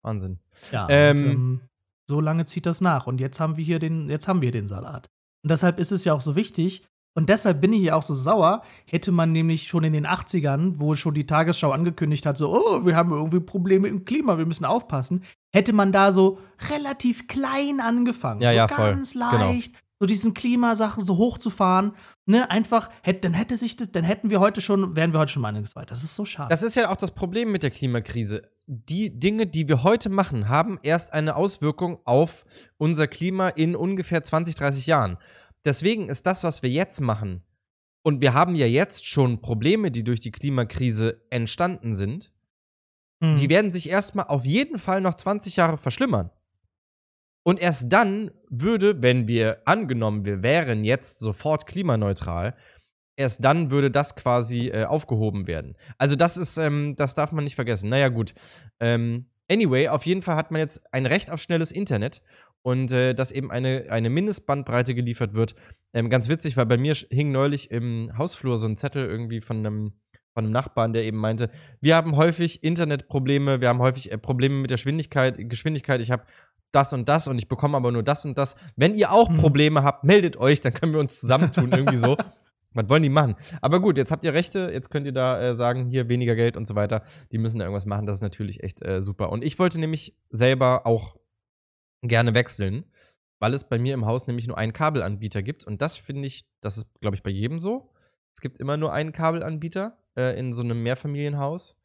Wahnsinn. 0.02 0.38
Ja, 0.72 0.86
Ähm, 0.88 1.16
und, 1.16 1.24
ähm, 1.24 1.60
so 2.08 2.20
lange 2.20 2.46
zieht 2.46 2.64
das 2.64 2.80
nach. 2.80 3.06
Und 3.06 3.20
jetzt 3.20 3.40
haben 3.40 3.56
wir 3.56 3.64
hier 3.64 3.78
den, 3.78 4.08
jetzt 4.08 4.28
haben 4.28 4.40
wir 4.40 4.52
den 4.52 4.68
Salat. 4.68 5.10
Und 5.42 5.50
deshalb 5.50 5.78
ist 5.78 5.92
es 5.92 6.04
ja 6.04 6.14
auch 6.14 6.20
so 6.20 6.36
wichtig. 6.36 6.86
Und 7.16 7.30
deshalb 7.30 7.62
bin 7.62 7.72
ich 7.72 7.80
ja 7.82 7.94
auch 7.94 8.02
so 8.02 8.14
sauer. 8.14 8.62
Hätte 8.84 9.10
man 9.10 9.32
nämlich 9.32 9.64
schon 9.64 9.82
in 9.84 9.94
den 9.94 10.06
80ern, 10.06 10.74
wo 10.76 10.94
schon 10.94 11.14
die 11.14 11.24
Tagesschau 11.26 11.72
angekündigt 11.72 12.26
hat, 12.26 12.36
so, 12.36 12.54
oh, 12.54 12.84
wir 12.84 12.94
haben 12.94 13.10
irgendwie 13.10 13.40
Probleme 13.40 13.88
im 13.88 14.04
Klima, 14.04 14.36
wir 14.36 14.44
müssen 14.44 14.66
aufpassen, 14.66 15.24
hätte 15.50 15.72
man 15.72 15.92
da 15.92 16.12
so 16.12 16.38
relativ 16.70 17.26
klein 17.26 17.80
angefangen. 17.80 18.42
Ja, 18.42 18.50
so 18.50 18.54
ja, 18.54 18.68
voll. 18.68 18.90
ganz 18.90 19.14
Genau. 19.14 19.30
leicht, 19.30 19.74
so 19.98 20.04
diesen 20.04 20.34
Klimasachen 20.34 21.04
so 21.06 21.16
hochzufahren. 21.16 21.92
Ne, 22.26 22.50
einfach, 22.50 22.90
hätte, 23.02 23.20
dann 23.20 23.34
hätte 23.34 23.56
sich 23.56 23.76
das, 23.76 23.90
dann 23.92 24.04
hätten 24.04 24.28
wir 24.28 24.40
heute 24.40 24.60
schon, 24.60 24.94
wären 24.94 25.12
wir 25.14 25.20
heute 25.20 25.32
schon 25.32 25.44
einiges 25.46 25.74
weiter. 25.74 25.90
Das 25.90 26.04
ist 26.04 26.16
so 26.16 26.26
schade. 26.26 26.50
Das 26.50 26.62
ist 26.62 26.74
ja 26.74 26.90
auch 26.90 26.96
das 26.96 27.12
Problem 27.12 27.50
mit 27.50 27.62
der 27.62 27.70
Klimakrise. 27.70 28.42
Die 28.66 29.18
Dinge, 29.18 29.46
die 29.46 29.68
wir 29.68 29.84
heute 29.84 30.10
machen, 30.10 30.50
haben 30.50 30.78
erst 30.82 31.14
eine 31.14 31.34
Auswirkung 31.36 31.98
auf 32.04 32.44
unser 32.76 33.06
Klima 33.06 33.48
in 33.48 33.74
ungefähr 33.74 34.22
20, 34.22 34.54
30 34.56 34.86
Jahren. 34.86 35.16
Deswegen 35.66 36.08
ist 36.08 36.24
das, 36.26 36.44
was 36.44 36.62
wir 36.62 36.70
jetzt 36.70 37.00
machen, 37.00 37.42
und 38.02 38.20
wir 38.20 38.34
haben 38.34 38.54
ja 38.54 38.66
jetzt 38.66 39.04
schon 39.04 39.40
Probleme, 39.40 39.90
die 39.90 40.04
durch 40.04 40.20
die 40.20 40.30
Klimakrise 40.30 41.20
entstanden 41.28 41.92
sind, 41.92 42.32
Hm. 43.20 43.36
die 43.36 43.48
werden 43.48 43.70
sich 43.70 43.88
erstmal 43.88 44.26
auf 44.26 44.44
jeden 44.44 44.78
Fall 44.78 45.00
noch 45.00 45.14
20 45.14 45.56
Jahre 45.56 45.78
verschlimmern. 45.78 46.30
Und 47.42 47.60
erst 47.60 47.92
dann 47.92 48.30
würde, 48.48 49.02
wenn 49.02 49.28
wir 49.28 49.62
angenommen, 49.64 50.24
wir 50.24 50.42
wären 50.42 50.84
jetzt 50.84 51.18
sofort 51.18 51.66
klimaneutral, 51.66 52.54
erst 53.16 53.42
dann 53.44 53.70
würde 53.70 53.90
das 53.90 54.16
quasi 54.16 54.68
äh, 54.68 54.84
aufgehoben 54.84 55.46
werden. 55.46 55.76
Also 55.96 56.16
das 56.16 56.36
ist, 56.36 56.58
ähm, 56.58 56.94
das 56.96 57.14
darf 57.14 57.32
man 57.32 57.44
nicht 57.44 57.54
vergessen. 57.54 57.88
Naja, 57.88 58.08
gut. 58.08 58.34
Ähm, 58.80 59.26
anyway, 59.50 59.88
auf 59.88 60.04
jeden 60.04 60.22
Fall 60.22 60.36
hat 60.36 60.50
man 60.50 60.60
jetzt 60.60 60.82
ein 60.92 61.06
Recht 61.06 61.30
auf 61.30 61.40
schnelles 61.40 61.72
Internet. 61.72 62.20
Und 62.66 62.90
äh, 62.90 63.14
dass 63.14 63.30
eben 63.30 63.52
eine, 63.52 63.86
eine 63.90 64.10
Mindestbandbreite 64.10 64.96
geliefert 64.96 65.34
wird. 65.34 65.54
Ähm, 65.94 66.10
ganz 66.10 66.28
witzig, 66.28 66.56
weil 66.56 66.66
bei 66.66 66.76
mir 66.76 66.94
hing 66.94 67.30
neulich 67.30 67.70
im 67.70 68.10
Hausflur 68.18 68.58
so 68.58 68.66
ein 68.66 68.76
Zettel 68.76 69.06
irgendwie 69.06 69.40
von 69.40 69.58
einem, 69.58 69.92
von 70.34 70.42
einem 70.42 70.52
Nachbarn, 70.52 70.92
der 70.92 71.04
eben 71.04 71.16
meinte, 71.16 71.48
wir 71.80 71.94
haben 71.94 72.16
häufig 72.16 72.64
Internetprobleme, 72.64 73.60
wir 73.60 73.68
haben 73.68 73.78
häufig 73.78 74.10
äh, 74.10 74.18
Probleme 74.18 74.56
mit 74.56 74.70
der 74.70 74.78
Geschwindigkeit, 74.78 75.36
Geschwindigkeit. 75.48 76.00
Ich 76.00 76.10
habe 76.10 76.24
das 76.72 76.92
und 76.92 77.08
das 77.08 77.28
und 77.28 77.38
ich 77.38 77.46
bekomme 77.46 77.76
aber 77.76 77.92
nur 77.92 78.02
das 78.02 78.24
und 78.24 78.36
das. 78.36 78.56
Wenn 78.74 78.96
ihr 78.96 79.12
auch 79.12 79.28
Mhm. 79.28 79.36
Probleme 79.36 79.84
habt, 79.84 80.02
meldet 80.02 80.36
euch, 80.36 80.60
dann 80.60 80.74
können 80.74 80.92
wir 80.92 80.98
uns 80.98 81.20
zusammentun, 81.20 81.70
irgendwie 81.70 81.98
so. 81.98 82.16
Was 82.74 82.88
wollen 82.88 83.04
die 83.04 83.10
machen? 83.10 83.36
Aber 83.62 83.78
gut, 83.78 83.96
jetzt 83.96 84.10
habt 84.10 84.24
ihr 84.24 84.34
Rechte, 84.34 84.70
jetzt 84.72 84.90
könnt 84.90 85.06
ihr 85.06 85.12
da 85.12 85.40
äh, 85.40 85.54
sagen, 85.54 85.86
hier 85.88 86.08
weniger 86.08 86.34
Geld 86.34 86.56
und 86.56 86.66
so 86.66 86.74
weiter. 86.74 87.04
Die 87.30 87.38
müssen 87.38 87.60
da 87.60 87.64
irgendwas 87.64 87.86
machen, 87.86 88.06
das 88.06 88.16
ist 88.16 88.22
natürlich 88.22 88.64
echt 88.64 88.84
äh, 88.84 89.02
super. 89.02 89.30
Und 89.30 89.44
ich 89.44 89.56
wollte 89.60 89.78
nämlich 89.78 90.16
selber 90.30 90.84
auch 90.84 91.14
gerne 92.02 92.34
wechseln, 92.34 92.84
weil 93.38 93.54
es 93.54 93.68
bei 93.68 93.78
mir 93.78 93.94
im 93.94 94.06
Haus 94.06 94.26
nämlich 94.26 94.46
nur 94.46 94.58
einen 94.58 94.72
Kabelanbieter 94.72 95.42
gibt. 95.42 95.64
Und 95.64 95.82
das 95.82 95.96
finde 95.96 96.26
ich, 96.26 96.46
das 96.60 96.76
ist, 96.78 96.86
glaube 97.00 97.16
ich, 97.16 97.22
bei 97.22 97.30
jedem 97.30 97.58
so. 97.58 97.92
Es 98.34 98.40
gibt 98.40 98.58
immer 98.58 98.76
nur 98.76 98.92
einen 98.92 99.12
Kabelanbieter 99.12 99.98
äh, 100.16 100.38
in 100.38 100.52
so 100.52 100.62
einem 100.62 100.82
Mehrfamilienhaus. 100.82 101.76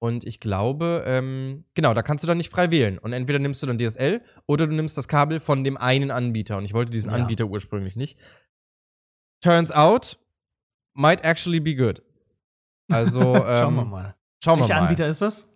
Und 0.00 0.24
ich 0.24 0.38
glaube, 0.38 1.02
ähm, 1.06 1.64
genau, 1.74 1.92
da 1.92 2.02
kannst 2.02 2.22
du 2.22 2.28
dann 2.28 2.38
nicht 2.38 2.50
frei 2.50 2.70
wählen. 2.70 2.98
Und 2.98 3.12
entweder 3.12 3.38
nimmst 3.40 3.62
du 3.62 3.66
dann 3.66 3.78
DSL 3.78 4.22
oder 4.46 4.66
du 4.66 4.74
nimmst 4.74 4.96
das 4.96 5.08
Kabel 5.08 5.40
von 5.40 5.64
dem 5.64 5.76
einen 5.76 6.10
Anbieter. 6.10 6.56
Und 6.56 6.64
ich 6.64 6.72
wollte 6.72 6.92
diesen 6.92 7.10
Ja. 7.10 7.16
Anbieter 7.16 7.46
ursprünglich 7.46 7.96
nicht. 7.96 8.18
Turns 9.42 9.72
out, 9.72 10.18
might 10.94 11.22
actually 11.24 11.60
be 11.60 11.74
good. 11.74 12.02
Also, 12.90 13.34
ähm, 13.34 13.42
Schauen 13.58 13.74
wir 13.74 13.84
mal. 13.84 14.16
Schauen 14.42 14.58
wir 14.58 14.62
Welcher 14.62 14.74
mal. 14.74 14.82
Anbieter 14.82 15.08
ist 15.08 15.20
das? 15.20 15.52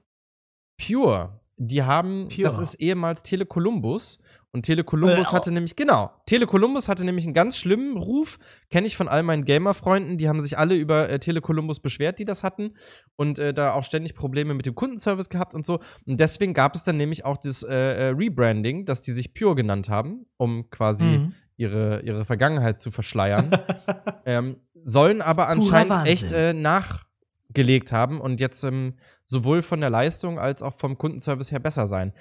Pure. 0.81 1.41
Die 1.57 1.83
haben, 1.83 2.29
Pure. 2.29 2.43
das 2.43 2.59
ist 2.59 2.75
ehemals 2.77 3.23
Telekolumbus. 3.23 4.19
Und 4.55 4.67
Telekolumbus 4.67 5.29
Äh, 5.29 5.33
hatte 5.33 5.51
nämlich, 5.51 5.77
genau, 5.77 6.11
Telekolumbus 6.27 6.87
hatte 6.87 7.07
nämlich 7.07 7.25
einen 7.25 7.33
ganz 7.33 7.57
schlimmen 7.57 7.97
Ruf. 7.97 8.39
Kenne 8.69 8.87
ich 8.87 8.97
von 8.97 9.09
all 9.09 9.23
meinen 9.23 9.47
Gamer-Freunden. 9.47 10.19
Die 10.19 10.29
haben 10.29 10.43
sich 10.43 10.59
alle 10.59 10.75
über 10.75 11.09
äh, 11.09 11.19
Telekolumbus 11.19 11.81
beschwert, 11.81 12.19
die 12.19 12.27
das 12.27 12.43
hatten. 12.43 12.75
Und 13.17 13.39
äh, 13.39 13.55
da 13.55 13.73
auch 13.73 13.85
ständig 13.85 14.15
Probleme 14.15 14.53
mit 14.53 14.67
dem 14.67 14.75
Kundenservice 14.75 15.31
gehabt 15.31 15.55
und 15.55 15.65
so. 15.65 15.81
Und 16.07 16.21
deswegen 16.21 16.53
gab 16.53 16.75
es 16.75 16.85
dann 16.85 16.99
nämlich 16.99 17.25
auch 17.25 17.39
das 17.39 17.63
äh, 17.63 17.75
äh, 17.75 18.09
Rebranding, 18.09 18.85
dass 18.85 19.01
die 19.01 19.13
sich 19.13 19.33
Pure 19.33 19.55
genannt 19.55 19.89
haben, 19.89 20.27
um 20.37 20.69
quasi 20.69 21.05
Mhm. 21.07 21.33
ihre, 21.57 22.03
ihre 22.03 22.25
Vergangenheit 22.27 22.79
zu 22.79 22.91
verschleiern. 22.91 23.53
ähm, 24.27 24.57
sollen 24.85 25.23
aber 25.23 25.49
anscheinend 25.49 26.07
echt 26.07 26.33
äh, 26.33 26.53
nachgelegt 27.53 27.93
haben 27.93 28.21
und 28.21 28.41
jetzt 28.41 28.65
ähm, 28.65 28.95
sowohl 29.25 29.63
von 29.63 29.81
der 29.81 29.91
Leistung 29.91 30.39
als 30.39 30.63
auch 30.63 30.75
vom 30.75 30.99
Kundenservice 30.99 31.53
her 31.53 31.61
besser 31.61 31.87
sein. 31.87 32.13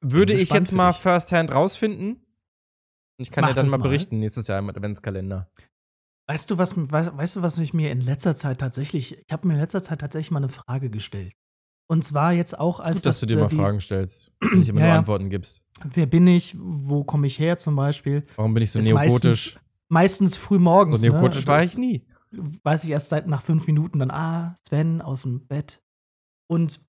Würde 0.00 0.34
ich 0.34 0.50
jetzt 0.50 0.72
mal 0.72 0.92
firsthand 0.92 1.52
rausfinden. 1.52 2.22
Und 3.18 3.22
ich 3.22 3.30
kann 3.30 3.42
Mach 3.42 3.50
dir 3.50 3.54
dann 3.54 3.70
mal 3.70 3.78
berichten, 3.78 4.18
nächstes 4.18 4.46
Jahr 4.46 4.58
im 4.58 4.68
Adventskalender. 4.68 5.50
Weißt 6.28 6.50
du, 6.50 6.58
was, 6.58 6.74
weißt, 6.76 7.16
weißt 7.16 7.36
du, 7.36 7.42
was 7.42 7.56
ich 7.58 7.72
mir 7.72 7.90
in 7.90 8.00
letzter 8.00 8.36
Zeit 8.36 8.58
tatsächlich, 8.58 9.16
ich 9.16 9.32
habe 9.32 9.46
mir 9.46 9.54
in 9.54 9.60
letzter 9.60 9.82
Zeit 9.82 10.00
tatsächlich 10.00 10.30
mal 10.32 10.38
eine 10.38 10.48
Frage 10.48 10.90
gestellt. 10.90 11.32
Und 11.88 12.04
zwar 12.04 12.32
jetzt 12.32 12.58
auch 12.58 12.80
als 12.80 12.96
Gut, 12.96 13.06
dass 13.06 13.20
du 13.20 13.26
dir 13.26 13.38
äh, 13.38 13.42
mal 13.42 13.48
die, 13.48 13.56
Fragen 13.56 13.80
stellst 13.80 14.32
und 14.42 14.58
nicht 14.58 14.68
immer 14.68 14.80
Ja, 14.80 14.86
nur 14.86 14.94
ja. 14.94 14.98
Antworten 14.98 15.30
gibst. 15.30 15.62
Wer 15.94 16.06
bin 16.06 16.26
ich? 16.26 16.54
Wo 16.58 17.04
komme 17.04 17.28
ich 17.28 17.38
her 17.38 17.56
zum 17.56 17.76
Beispiel? 17.76 18.26
Warum 18.34 18.54
bin 18.54 18.64
ich 18.64 18.72
so 18.72 18.80
neogotisch? 18.80 19.58
Meistens 19.88 20.36
früh 20.36 20.58
morgens. 20.58 21.00
So 21.00 21.06
neogotisch 21.06 21.46
ne? 21.46 21.46
war 21.46 21.62
ich 21.62 21.78
nie. 21.78 22.04
Weiß 22.62 22.84
ich 22.84 22.90
erst 22.90 23.08
seit 23.08 23.26
nach 23.26 23.42
fünf 23.42 23.66
Minuten 23.66 23.98
dann, 23.98 24.10
ah, 24.10 24.54
Sven 24.66 25.00
aus 25.00 25.22
dem 25.22 25.46
Bett. 25.46 25.82
Und 26.50 26.80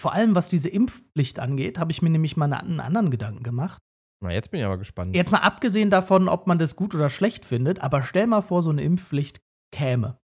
vor 0.00 0.12
allem, 0.12 0.34
was 0.34 0.48
diese 0.48 0.68
Impfpflicht 0.68 1.38
angeht, 1.38 1.78
habe 1.78 1.92
ich 1.92 2.02
mir 2.02 2.10
nämlich 2.10 2.36
mal 2.36 2.52
einen 2.52 2.80
anderen 2.80 3.10
Gedanken 3.10 3.42
gemacht. 3.42 3.82
Na, 4.22 4.32
jetzt 4.32 4.50
bin 4.50 4.60
ich 4.60 4.66
aber 4.66 4.78
gespannt. 4.78 5.14
Jetzt 5.14 5.32
mal 5.32 5.38
abgesehen 5.38 5.90
davon, 5.90 6.28
ob 6.28 6.46
man 6.46 6.58
das 6.58 6.76
gut 6.76 6.94
oder 6.94 7.10
schlecht 7.10 7.44
findet, 7.44 7.80
aber 7.80 8.02
stell 8.02 8.26
mal 8.26 8.42
vor, 8.42 8.62
so 8.62 8.70
eine 8.70 8.82
Impfpflicht 8.82 9.40
käme. 9.72 10.18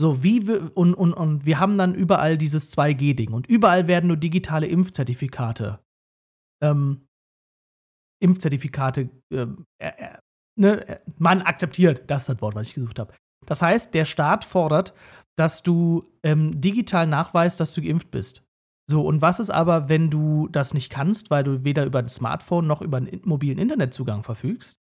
So, 0.00 0.24
wie 0.24 0.46
wir, 0.46 0.76
und, 0.76 0.94
und, 0.94 1.12
und 1.12 1.44
wir 1.44 1.60
haben 1.60 1.78
dann 1.78 1.94
überall 1.94 2.38
dieses 2.38 2.76
2G-Ding 2.76 3.32
und 3.32 3.46
überall 3.46 3.86
werden 3.86 4.08
nur 4.08 4.16
digitale 4.16 4.66
Impfzertifikate, 4.66 5.80
ähm, 6.62 7.06
Impfzertifikate, 8.20 9.10
ähm, 9.32 9.66
äh, 9.78 9.88
äh, 9.88 10.18
ne, 10.58 10.88
äh, 10.88 11.00
man 11.18 11.42
akzeptiert, 11.42 12.10
das 12.10 12.22
ist 12.22 12.28
das 12.30 12.40
Wort, 12.40 12.54
was 12.54 12.68
ich 12.68 12.74
gesucht 12.74 12.98
habe. 12.98 13.14
Das 13.46 13.62
heißt, 13.62 13.94
der 13.94 14.04
Staat 14.04 14.44
fordert, 14.44 14.94
dass 15.36 15.62
du 15.62 16.04
ähm, 16.22 16.60
digital 16.60 17.06
nachweist, 17.06 17.58
dass 17.60 17.72
du 17.74 17.82
geimpft 17.82 18.10
bist. 18.10 18.42
So, 18.90 19.06
und 19.06 19.22
was 19.22 19.40
ist 19.40 19.50
aber, 19.50 19.88
wenn 19.88 20.10
du 20.10 20.48
das 20.48 20.74
nicht 20.74 20.90
kannst, 20.90 21.30
weil 21.30 21.44
du 21.44 21.64
weder 21.64 21.84
über 21.86 22.00
ein 22.00 22.08
Smartphone 22.08 22.66
noch 22.66 22.82
über 22.82 22.98
einen 22.98 23.06
in- 23.06 23.22
mobilen 23.24 23.58
Internetzugang 23.58 24.22
verfügst? 24.22 24.80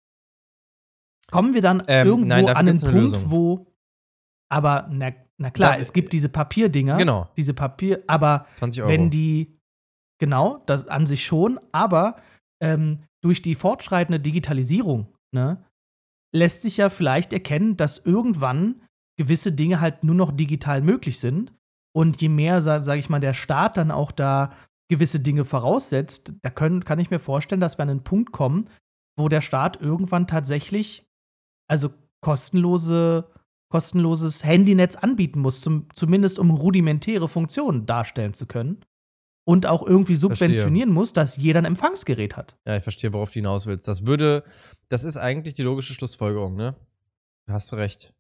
Kommen 1.32 1.54
wir 1.54 1.62
dann 1.62 1.84
Ähm, 1.88 2.08
irgendwo 2.08 2.28
nein, 2.28 2.50
an 2.50 2.68
eine 2.68 2.74
Punkt, 2.80 3.30
wo. 3.32 3.68
Aber, 4.52 4.88
na, 4.92 5.12
na 5.38 5.50
klar, 5.50 5.74
Da- 5.74 5.80
es 5.80 5.94
gibt 5.94 6.12
diese 6.14 6.30
Papierdinger. 6.30 6.98
Genau. 6.98 7.30
Diese 7.38 7.54
Papier, 7.54 8.04
aber 8.08 8.48
20 8.56 8.82
Euro. 8.82 8.92
wenn 8.92 9.10
die, 9.10 9.58
genau, 10.20 10.62
das 10.66 10.88
an 10.88 11.08
sich 11.08 11.24
schon, 11.26 11.60
aber 11.72 12.18
ähm, 12.62 13.04
durch 13.24 13.42
die 13.42 13.56
fortschreitende 13.56 14.20
Digitalisierung, 14.20 15.08
ne, 15.34 15.64
lässt 16.34 16.62
sich 16.62 16.78
ja 16.78 16.90
vielleicht 16.90 17.34
erkennen, 17.34 17.78
dass 17.78 17.98
irgendwann 17.98 18.82
gewisse 19.18 19.52
Dinge 19.52 19.82
halt 19.82 20.04
nur 20.04 20.16
noch 20.16 20.32
digital 20.32 20.82
möglich 20.82 21.20
sind. 21.20 21.54
Und 21.94 22.22
je 22.22 22.30
mehr, 22.30 22.62
sage 22.62 22.84
sag 22.84 22.98
ich 23.00 23.10
mal, 23.10 23.20
der 23.20 23.34
Staat 23.34 23.78
dann 23.78 23.92
auch 23.92 24.12
da 24.12 24.54
gewisse 24.90 25.20
Dinge 25.20 25.46
voraussetzt, 25.46 26.34
da 26.42 26.50
können, 26.50 26.84
kann 26.86 27.00
ich 27.00 27.12
mir 27.12 27.20
vorstellen, 27.20 27.62
dass 27.62 27.78
wir 27.78 27.84
an 27.84 27.90
einen 27.90 28.04
Punkt 28.04 28.32
kommen, 28.32 28.68
wo 29.18 29.30
der 29.30 29.42
Staat 29.42 29.82
irgendwann 29.82 30.28
tatsächlich, 30.28 31.06
also 31.70 31.90
kostenlose, 32.22 33.30
kostenloses 33.72 34.44
Handynetz 34.44 34.96
anbieten 34.96 35.40
muss, 35.40 35.62
zum, 35.62 35.88
zumindest 35.94 36.40
um 36.40 36.52
rudimentäre 36.52 37.28
Funktionen 37.28 37.86
darstellen 37.86 38.34
zu 38.34 38.46
können. 38.46 38.84
Und 39.44 39.66
auch 39.66 39.86
irgendwie 39.86 40.16
subventionieren 40.16 40.92
muss, 40.92 41.14
dass 41.14 41.36
jeder 41.36 41.60
ein 41.60 41.66
Empfangsgerät 41.66 42.38
hat. 42.38 42.58
Ja, 42.66 42.78
ich 42.78 42.84
verstehe, 42.84 43.12
worauf 43.12 43.30
du 43.30 43.36
hinaus 43.36 43.66
willst. 43.66 43.88
Das 43.88 44.06
würde, 44.06 44.44
das 44.88 45.04
ist 45.04 45.18
eigentlich 45.18 45.56
die 45.56 45.64
logische 45.64 45.94
Schlussfolgerung, 45.94 46.56
ne? 46.56 46.76
Da 47.48 47.54
hast 47.54 47.72
du 47.72 47.76
recht. 47.76 48.14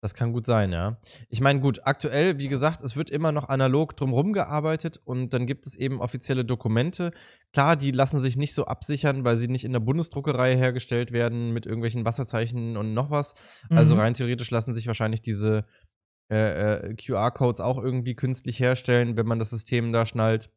Das 0.00 0.14
kann 0.14 0.32
gut 0.32 0.46
sein, 0.46 0.70
ja. 0.70 0.98
Ich 1.28 1.40
meine, 1.40 1.58
gut, 1.60 1.80
aktuell, 1.84 2.38
wie 2.38 2.46
gesagt, 2.46 2.82
es 2.82 2.96
wird 2.96 3.10
immer 3.10 3.32
noch 3.32 3.48
analog 3.48 3.96
drumherum 3.96 4.32
gearbeitet 4.32 5.00
und 5.04 5.34
dann 5.34 5.46
gibt 5.46 5.66
es 5.66 5.74
eben 5.74 6.00
offizielle 6.00 6.44
Dokumente. 6.44 7.10
Klar, 7.52 7.74
die 7.74 7.90
lassen 7.90 8.20
sich 8.20 8.36
nicht 8.36 8.54
so 8.54 8.66
absichern, 8.66 9.24
weil 9.24 9.36
sie 9.38 9.48
nicht 9.48 9.64
in 9.64 9.72
der 9.72 9.80
Bundesdruckerei 9.80 10.56
hergestellt 10.56 11.10
werden 11.10 11.50
mit 11.52 11.66
irgendwelchen 11.66 12.04
Wasserzeichen 12.04 12.76
und 12.76 12.94
noch 12.94 13.10
was. 13.10 13.34
Also 13.70 13.94
Mhm. 13.94 14.00
rein 14.00 14.14
theoretisch 14.14 14.50
lassen 14.52 14.72
sich 14.74 14.86
wahrscheinlich 14.86 15.22
diese 15.22 15.64
äh, 16.30 16.90
äh, 16.90 16.94
QR-Codes 16.94 17.60
auch 17.62 17.82
irgendwie 17.82 18.14
künstlich 18.14 18.60
herstellen, 18.60 19.16
wenn 19.16 19.26
man 19.26 19.38
das 19.38 19.48
System 19.50 19.92
da 19.92 20.04
schnallt 20.06 20.50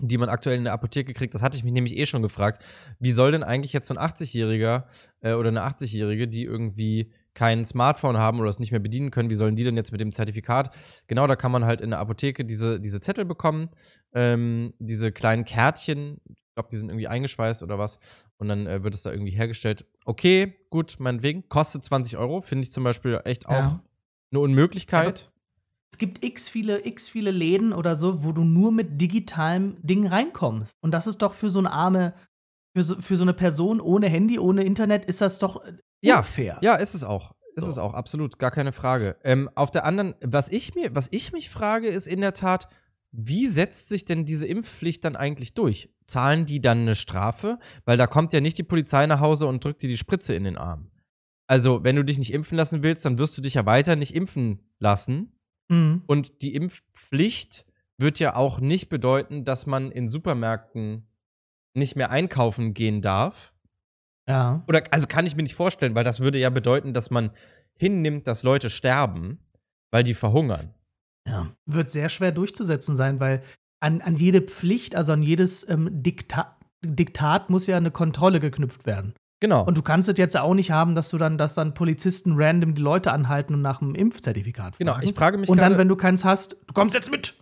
die 0.00 0.16
man 0.18 0.28
aktuell 0.28 0.56
in 0.56 0.64
der 0.64 0.72
Apotheke 0.72 1.12
kriegt. 1.12 1.34
Das 1.34 1.42
hatte 1.42 1.56
ich 1.56 1.64
mich 1.64 1.72
nämlich 1.72 1.96
eh 1.98 2.06
schon 2.06 2.22
gefragt. 2.22 2.64
Wie 2.98 3.12
soll 3.12 3.32
denn 3.32 3.42
eigentlich 3.42 3.72
jetzt 3.72 3.88
so 3.88 3.94
ein 3.94 4.00
80-Jähriger 4.04 4.84
äh, 5.20 5.34
oder 5.34 5.48
eine 5.48 5.62
80-Jährige, 5.66 6.28
die 6.28 6.44
irgendwie 6.44 7.12
kein 7.34 7.64
Smartphone 7.64 8.18
haben 8.18 8.40
oder 8.40 8.48
es 8.50 8.58
nicht 8.58 8.72
mehr 8.72 8.80
bedienen 8.80 9.10
können, 9.10 9.30
wie 9.30 9.34
sollen 9.34 9.56
die 9.56 9.64
denn 9.64 9.76
jetzt 9.76 9.92
mit 9.92 10.00
dem 10.00 10.12
Zertifikat? 10.12 10.74
Genau, 11.06 11.26
da 11.26 11.36
kann 11.36 11.52
man 11.52 11.64
halt 11.64 11.80
in 11.80 11.90
der 11.90 11.98
Apotheke 11.98 12.44
diese, 12.44 12.78
diese 12.80 13.00
Zettel 13.00 13.24
bekommen, 13.24 13.70
ähm, 14.14 14.74
diese 14.78 15.12
kleinen 15.12 15.44
Kärtchen. 15.44 16.20
Ich 16.28 16.54
glaube, 16.54 16.68
die 16.70 16.76
sind 16.76 16.90
irgendwie 16.90 17.08
eingeschweißt 17.08 17.62
oder 17.62 17.78
was. 17.78 17.98
Und 18.36 18.48
dann 18.48 18.66
äh, 18.66 18.82
wird 18.84 18.94
es 18.94 19.02
da 19.02 19.10
irgendwie 19.10 19.32
hergestellt. 19.32 19.86
Okay, 20.04 20.54
gut, 20.68 20.96
meinetwegen. 20.98 21.48
Kostet 21.48 21.84
20 21.84 22.18
Euro. 22.18 22.42
Finde 22.42 22.64
ich 22.64 22.72
zum 22.72 22.84
Beispiel 22.84 23.18
echt 23.24 23.46
auch 23.46 23.52
Ja. 23.52 23.84
eine 24.30 24.40
Unmöglichkeit. 24.40 25.30
Es 25.92 25.98
gibt 25.98 26.24
x 26.24 26.48
viele, 26.48 26.86
x 26.86 27.08
viele 27.08 27.30
Läden 27.30 27.72
oder 27.72 27.96
so, 27.96 28.24
wo 28.24 28.32
du 28.32 28.44
nur 28.44 28.72
mit 28.72 29.00
digitalem 29.00 29.76
Ding 29.82 30.06
reinkommst. 30.06 30.74
Und 30.80 30.92
das 30.92 31.06
ist 31.06 31.18
doch 31.22 31.34
für 31.34 31.50
so 31.50 31.58
eine 31.58 31.70
arme, 31.70 32.14
für 32.74 32.82
so, 32.82 33.00
für 33.00 33.16
so 33.16 33.24
eine 33.24 33.34
Person 33.34 33.80
ohne 33.80 34.08
Handy, 34.08 34.38
ohne 34.38 34.64
Internet, 34.64 35.04
ist 35.04 35.20
das 35.20 35.38
doch 35.38 35.62
äh, 35.64 35.74
Ja, 36.00 36.18
unfair. 36.18 36.58
Ja, 36.62 36.76
ist 36.76 36.94
es 36.94 37.04
auch. 37.04 37.34
Ist 37.54 37.64
So. 37.64 37.70
es 37.70 37.78
auch, 37.78 37.92
absolut, 37.92 38.38
gar 38.38 38.50
keine 38.50 38.72
Frage. 38.72 39.16
Ähm, 39.22 39.50
auf 39.54 39.70
der 39.70 39.84
anderen, 39.84 40.14
was 40.24 40.48
ich 40.48 40.74
mir, 40.74 40.94
was 40.94 41.08
ich 41.10 41.32
mich 41.32 41.50
frage, 41.50 41.88
ist 41.88 42.06
in 42.06 42.22
der 42.22 42.32
Tat, 42.32 42.68
wie 43.10 43.46
setzt 43.46 43.90
sich 43.90 44.06
denn 44.06 44.24
diese 44.24 44.46
Impfpflicht 44.46 45.04
dann 45.04 45.16
eigentlich 45.16 45.52
durch? 45.52 45.90
Zahlen 46.06 46.46
die 46.46 46.62
dann 46.62 46.80
eine 46.80 46.94
Strafe? 46.94 47.58
Weil 47.84 47.98
da 47.98 48.06
kommt 48.06 48.32
ja 48.32 48.40
nicht 48.40 48.56
die 48.56 48.62
Polizei 48.62 49.06
nach 49.06 49.20
Hause 49.20 49.46
und 49.46 49.62
drückt 49.62 49.82
dir 49.82 49.88
die 49.88 49.98
Spritze 49.98 50.32
in 50.32 50.44
den 50.44 50.56
Arm. 50.56 50.90
Also, 51.46 51.84
wenn 51.84 51.96
du 51.96 52.04
dich 52.04 52.16
nicht 52.16 52.32
impfen 52.32 52.56
lassen 52.56 52.82
willst, 52.82 53.04
dann 53.04 53.18
wirst 53.18 53.36
du 53.36 53.42
dich 53.42 53.54
ja 53.54 53.66
weiter 53.66 53.96
nicht 53.96 54.14
impfen 54.14 54.62
lassen. 54.78 55.36
Mhm. 55.72 56.02
Und 56.06 56.42
die 56.42 56.54
Impfpflicht 56.54 57.64
wird 57.98 58.18
ja 58.18 58.36
auch 58.36 58.60
nicht 58.60 58.88
bedeuten, 58.90 59.44
dass 59.44 59.66
man 59.66 59.90
in 59.90 60.10
Supermärkten 60.10 61.06
nicht 61.74 61.96
mehr 61.96 62.10
einkaufen 62.10 62.74
gehen 62.74 63.00
darf. 63.00 63.54
Ja. 64.28 64.62
Oder, 64.68 64.84
also 64.90 65.06
kann 65.06 65.26
ich 65.26 65.34
mir 65.34 65.42
nicht 65.42 65.54
vorstellen, 65.54 65.94
weil 65.94 66.04
das 66.04 66.20
würde 66.20 66.38
ja 66.38 66.50
bedeuten, 66.50 66.92
dass 66.92 67.10
man 67.10 67.30
hinnimmt, 67.78 68.26
dass 68.26 68.42
Leute 68.42 68.68
sterben, 68.68 69.38
weil 69.90 70.04
die 70.04 70.14
verhungern. 70.14 70.74
ja. 71.26 71.50
Wird 71.64 71.90
sehr 71.90 72.10
schwer 72.10 72.32
durchzusetzen 72.32 72.94
sein, 72.94 73.18
weil 73.18 73.42
an, 73.80 74.02
an 74.02 74.14
jede 74.16 74.42
Pflicht, 74.42 74.94
also 74.94 75.12
an 75.12 75.22
jedes 75.22 75.66
ähm, 75.68 75.88
Diktat, 76.02 76.56
Diktat 76.84 77.48
muss 77.48 77.66
ja 77.66 77.76
eine 77.76 77.90
Kontrolle 77.90 78.40
geknüpft 78.40 78.84
werden. 78.84 79.14
Genau. 79.42 79.64
Und 79.64 79.76
du 79.76 79.82
kannst 79.82 80.08
es 80.08 80.16
jetzt 80.18 80.36
auch 80.36 80.54
nicht 80.54 80.70
haben, 80.70 80.94
dass 80.94 81.08
du 81.10 81.18
dann, 81.18 81.36
dass 81.36 81.54
dann 81.54 81.74
Polizisten 81.74 82.34
random 82.36 82.76
die 82.76 82.82
Leute 82.82 83.10
anhalten 83.10 83.54
und 83.54 83.60
nach 83.60 83.82
einem 83.82 83.96
Impfzertifikat 83.96 84.78
genau, 84.78 84.92
fragen. 84.92 85.04
ich 85.04 85.14
frage 85.14 85.36
mich 85.36 85.48
Und 85.48 85.58
dann, 85.58 85.76
wenn 85.78 85.88
du 85.88 85.96
keins 85.96 86.24
hast, 86.24 86.58
du 86.68 86.72
kommst 86.74 86.94
jetzt 86.94 87.10
mit. 87.10 87.34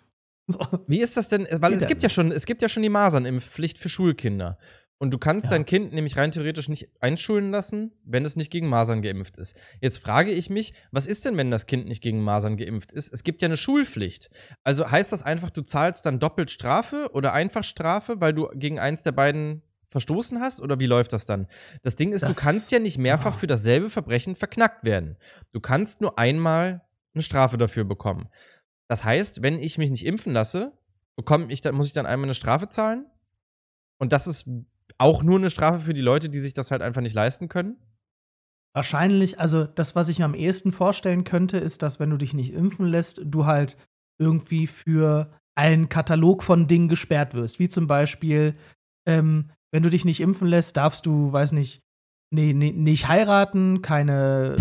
So. 0.47 0.61
Wie 0.87 1.01
ist 1.01 1.19
das 1.19 1.29
denn? 1.29 1.47
Weil 1.53 1.75
es 1.75 1.87
gibt 1.87 2.03
ja 2.03 2.07
ja 2.07 2.11
schon, 2.11 2.33
es 2.33 2.47
gibt 2.47 2.63
ja 2.63 2.71
schon 2.71 2.83
die 2.83 2.89
Masernimpfpflicht 2.89 3.77
für 3.77 3.91
Schulkinder. 3.91 4.57
Und 4.97 5.13
du 5.13 5.19
kannst 5.19 5.45
Ja. 5.45 5.51
dein 5.51 5.67
Kind 5.67 5.93
nämlich 5.93 6.17
rein 6.17 6.31
theoretisch 6.31 6.71
nicht 6.71 6.89
einschulen 7.01 7.51
lassen, 7.51 7.93
wenn 8.05 8.25
es 8.25 8.35
nicht 8.35 8.51
gegen 8.51 8.67
Masern 8.67 9.03
geimpft 9.03 9.37
ist. 9.37 9.55
Jetzt 9.83 9.99
frage 9.99 10.31
ich 10.31 10.49
mich, 10.49 10.73
was 10.93 11.07
ist 11.07 11.27
denn, 11.27 11.37
wenn 11.37 11.51
das 11.51 11.67
Kind 11.67 11.87
nicht 11.87 12.03
gegen 12.03 12.23
Masern 12.23 12.57
geimpft 12.57 12.93
ist? 12.93 13.13
Es 13.13 13.25
gibt 13.25 13.43
ja 13.43 13.47
eine 13.47 13.59
Schulpflicht. 13.59 14.31
Also 14.65 14.91
heißt 14.91 15.13
das 15.13 15.23
einfach, 15.23 15.51
du 15.51 15.61
zahlst 15.61 16.07
dann 16.07 16.19
doppelt 16.19 16.51
Strafe 16.51 17.11
oder 17.13 17.35
einfach 17.35 17.63
Strafe, 17.63 18.23
weil 18.23 18.33
du 18.33 18.49
gegen 18.55 18.79
eins 18.79 19.03
der 19.03 19.13
beiden 19.13 19.63
verstoßen 19.91 20.41
hast? 20.41 20.61
Oder 20.63 20.79
wie 20.79 20.87
läuft 20.87 21.13
das 21.13 21.27
dann? 21.27 21.47
Das 21.83 21.97
Ding 21.97 22.13
ist, 22.13 22.23
Das- 22.23 22.35
du 22.35 22.41
kannst 22.41 22.71
ja 22.73 22.79
nicht 22.79 22.99
mehrfach 22.99 23.33
ja. 23.35 23.39
für 23.39 23.47
dasselbe 23.47 23.91
Verbrechen 23.91 24.37
verknackt 24.37 24.85
werden. 24.85 25.17
Du 25.53 25.61
kannst 25.61 26.01
nur 26.01 26.19
einmal 26.19 26.83
eine 27.15 27.23
Strafe 27.23 27.59
dafür 27.59 27.85
bekommen. 27.85 28.29
Das 28.89 29.05
heißt, 29.05 29.43
wenn 29.43 29.59
ich 29.59 29.79
mich 29.79 29.91
nicht 29.91 30.07
impfen 30.07 30.33
lasse, 30.33 30.73
bekomme 31.17 31.53
ich 31.53 31.61
dann, 31.61 31.75
muss 31.75 31.87
ich 31.87 31.93
dann 31.93 32.07
einmal 32.07 32.27
eine 32.27 32.35
Strafe 32.35 32.69
zahlen? 32.69 33.07
Und 33.99 34.13
das 34.13 34.27
ist 34.27 34.49
auch 34.99 35.23
nur 35.23 35.39
eine 35.39 35.51
Strafe 35.51 35.81
für 35.81 35.95
die 35.95 36.01
Leute, 36.01 36.29
die 36.29 36.41
sich 36.41 36.55
das 36.55 36.71
halt 36.71 36.83
einfach 36.83 37.01
nicht 37.03 37.15
leisten 37.15 37.49
können? 37.49 37.77
Wahrscheinlich, 38.75 39.41
also 39.41 39.65
das, 39.65 39.97
was 39.97 40.09
ich 40.09 40.21
mir 40.21 40.25
am 40.25 40.35
ehesten 40.35 40.71
vorstellen 40.73 41.25
könnte, 41.25 41.59
ist, 41.59 41.83
dass 41.83 41.99
wenn 41.99 42.11
du 42.11 42.17
dich 42.17 42.35
nicht 42.35 42.53
impfen 42.53 42.87
lässt, 42.87 43.21
du 43.25 43.47
halt 43.47 43.77
irgendwie 44.19 44.67
für 44.69 45.33
einen 45.57 45.89
Katalog 45.89 46.43
von 46.45 46.69
Dingen 46.69 46.89
gesperrt 46.89 47.35
wirst. 47.35 47.59
Wie 47.59 47.69
zum 47.69 47.87
Beispiel, 47.89 48.55
ähm, 49.07 49.51
wenn 49.73 49.83
du 49.83 49.91
dich 49.91 50.05
nicht 50.05 50.21
impfen 50.21 50.49
lässt, 50.49 50.77
darfst 50.77 51.07
du, 51.07 51.33
weiß 51.33 51.53
nicht, 51.53 51.81
nee, 52.31 52.53
nee, 52.53 52.73
nicht 52.73 53.09
heiraten, 53.09 53.83
keine. 53.83 54.57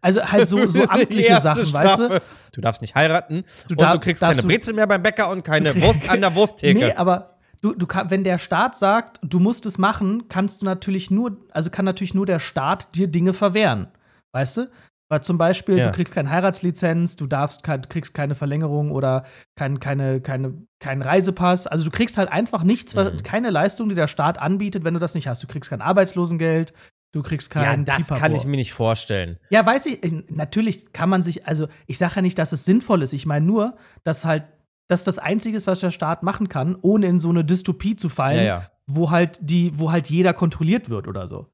Also 0.00 0.22
halt 0.24 0.46
so, 0.48 0.68
so 0.68 0.82
amtliche 0.88 1.40
Sachen, 1.40 1.72
weißt 1.72 1.98
du? 1.98 2.04
Strafe. 2.06 2.22
Du 2.52 2.60
darfst 2.60 2.80
nicht 2.82 2.94
heiraten 2.94 3.44
Du 3.66 3.72
und 3.74 3.80
darf- 3.80 3.94
du 3.94 4.00
kriegst 4.00 4.20
keine 4.22 4.40
du- 4.40 4.46
Brezel 4.46 4.74
mehr 4.74 4.86
beim 4.86 5.02
Bäcker 5.02 5.30
und 5.30 5.42
keine 5.44 5.74
Wurst 5.82 6.08
an 6.08 6.20
der 6.20 6.34
Wursttheke. 6.36 6.78
Nee, 6.78 6.92
aber 6.92 7.38
du, 7.60 7.74
du 7.74 7.86
kann, 7.86 8.08
wenn 8.10 8.22
der 8.24 8.38
Staat 8.38 8.76
sagt, 8.78 9.18
du 9.22 9.40
musst 9.40 9.66
es 9.66 9.76
machen, 9.78 10.28
kannst 10.28 10.62
du 10.62 10.66
natürlich 10.66 11.10
nur, 11.10 11.36
also 11.50 11.70
kann 11.70 11.84
natürlich 11.84 12.14
nur 12.14 12.26
der 12.26 12.38
Staat 12.38 12.94
dir 12.94 13.08
Dinge 13.08 13.32
verwehren. 13.32 13.88
Weißt 14.32 14.58
du? 14.58 14.70
Weil 15.10 15.22
zum 15.22 15.38
Beispiel, 15.38 15.78
Ja. 15.78 15.84
du 15.86 15.92
kriegst 15.92 16.12
keine 16.12 16.28
Heiratslizenz, 16.30 17.16
du 17.16 17.26
darfst 17.26 17.62
kein, 17.62 17.82
kriegst 17.82 18.12
keine 18.12 18.34
Verlängerung 18.34 18.90
oder 18.90 19.24
kein, 19.56 19.80
keine, 19.80 20.20
keine, 20.20 20.66
keinen 20.80 21.00
Reisepass. 21.02 21.66
Also 21.66 21.84
du 21.84 21.90
kriegst 21.90 22.18
halt 22.18 22.30
einfach 22.30 22.62
nichts, 22.62 22.94
was, 22.94 23.12
Mhm. 23.12 23.22
keine 23.22 23.50
Leistung, 23.50 23.88
die 23.88 23.94
der 23.94 24.08
Staat 24.08 24.38
anbietet, 24.38 24.84
wenn 24.84 24.94
du 24.94 25.00
das 25.00 25.14
nicht 25.14 25.26
hast. 25.28 25.42
Du 25.42 25.46
kriegst 25.46 25.70
kein 25.70 25.80
Arbeitslosengeld, 25.80 26.74
du 27.14 27.22
kriegst 27.22 27.48
kein 27.50 27.64
ja, 27.64 27.76
das 27.84 28.04
Pipapo. 28.04 28.20
kann 28.20 28.34
ich 28.34 28.44
mir 28.44 28.56
nicht 28.58 28.74
vorstellen. 28.74 29.38
Ja, 29.48 29.64
weiß 29.64 29.86
ich, 29.86 29.98
natürlich 30.28 30.92
kann 30.92 31.08
man 31.08 31.22
sich, 31.22 31.46
also 31.46 31.68
ich 31.86 31.96
sage 31.96 32.16
ja 32.16 32.22
nicht, 32.22 32.38
dass 32.38 32.52
es 32.52 32.66
sinnvoll 32.66 33.00
ist. 33.02 33.14
Ich 33.14 33.24
meine 33.24 33.46
nur, 33.46 33.76
dass 34.04 34.26
halt, 34.26 34.44
dass 34.88 35.04
das 35.04 35.18
Einzige 35.18 35.56
ist, 35.56 35.66
was 35.66 35.80
der 35.80 35.90
Staat 35.90 36.22
machen 36.22 36.50
kann, 36.50 36.76
ohne 36.82 37.06
in 37.06 37.18
so 37.18 37.30
eine 37.30 37.44
Dystopie 37.46 37.96
zu 37.96 38.10
fallen, 38.10 38.38
Ja, 38.38 38.44
ja. 38.44 38.70
wo 38.86 39.10
halt 39.10 39.38
die, 39.40 39.78
wo 39.78 39.90
halt 39.90 40.10
jeder 40.10 40.34
kontrolliert 40.34 40.90
wird 40.90 41.08
oder 41.08 41.28
so. 41.28 41.46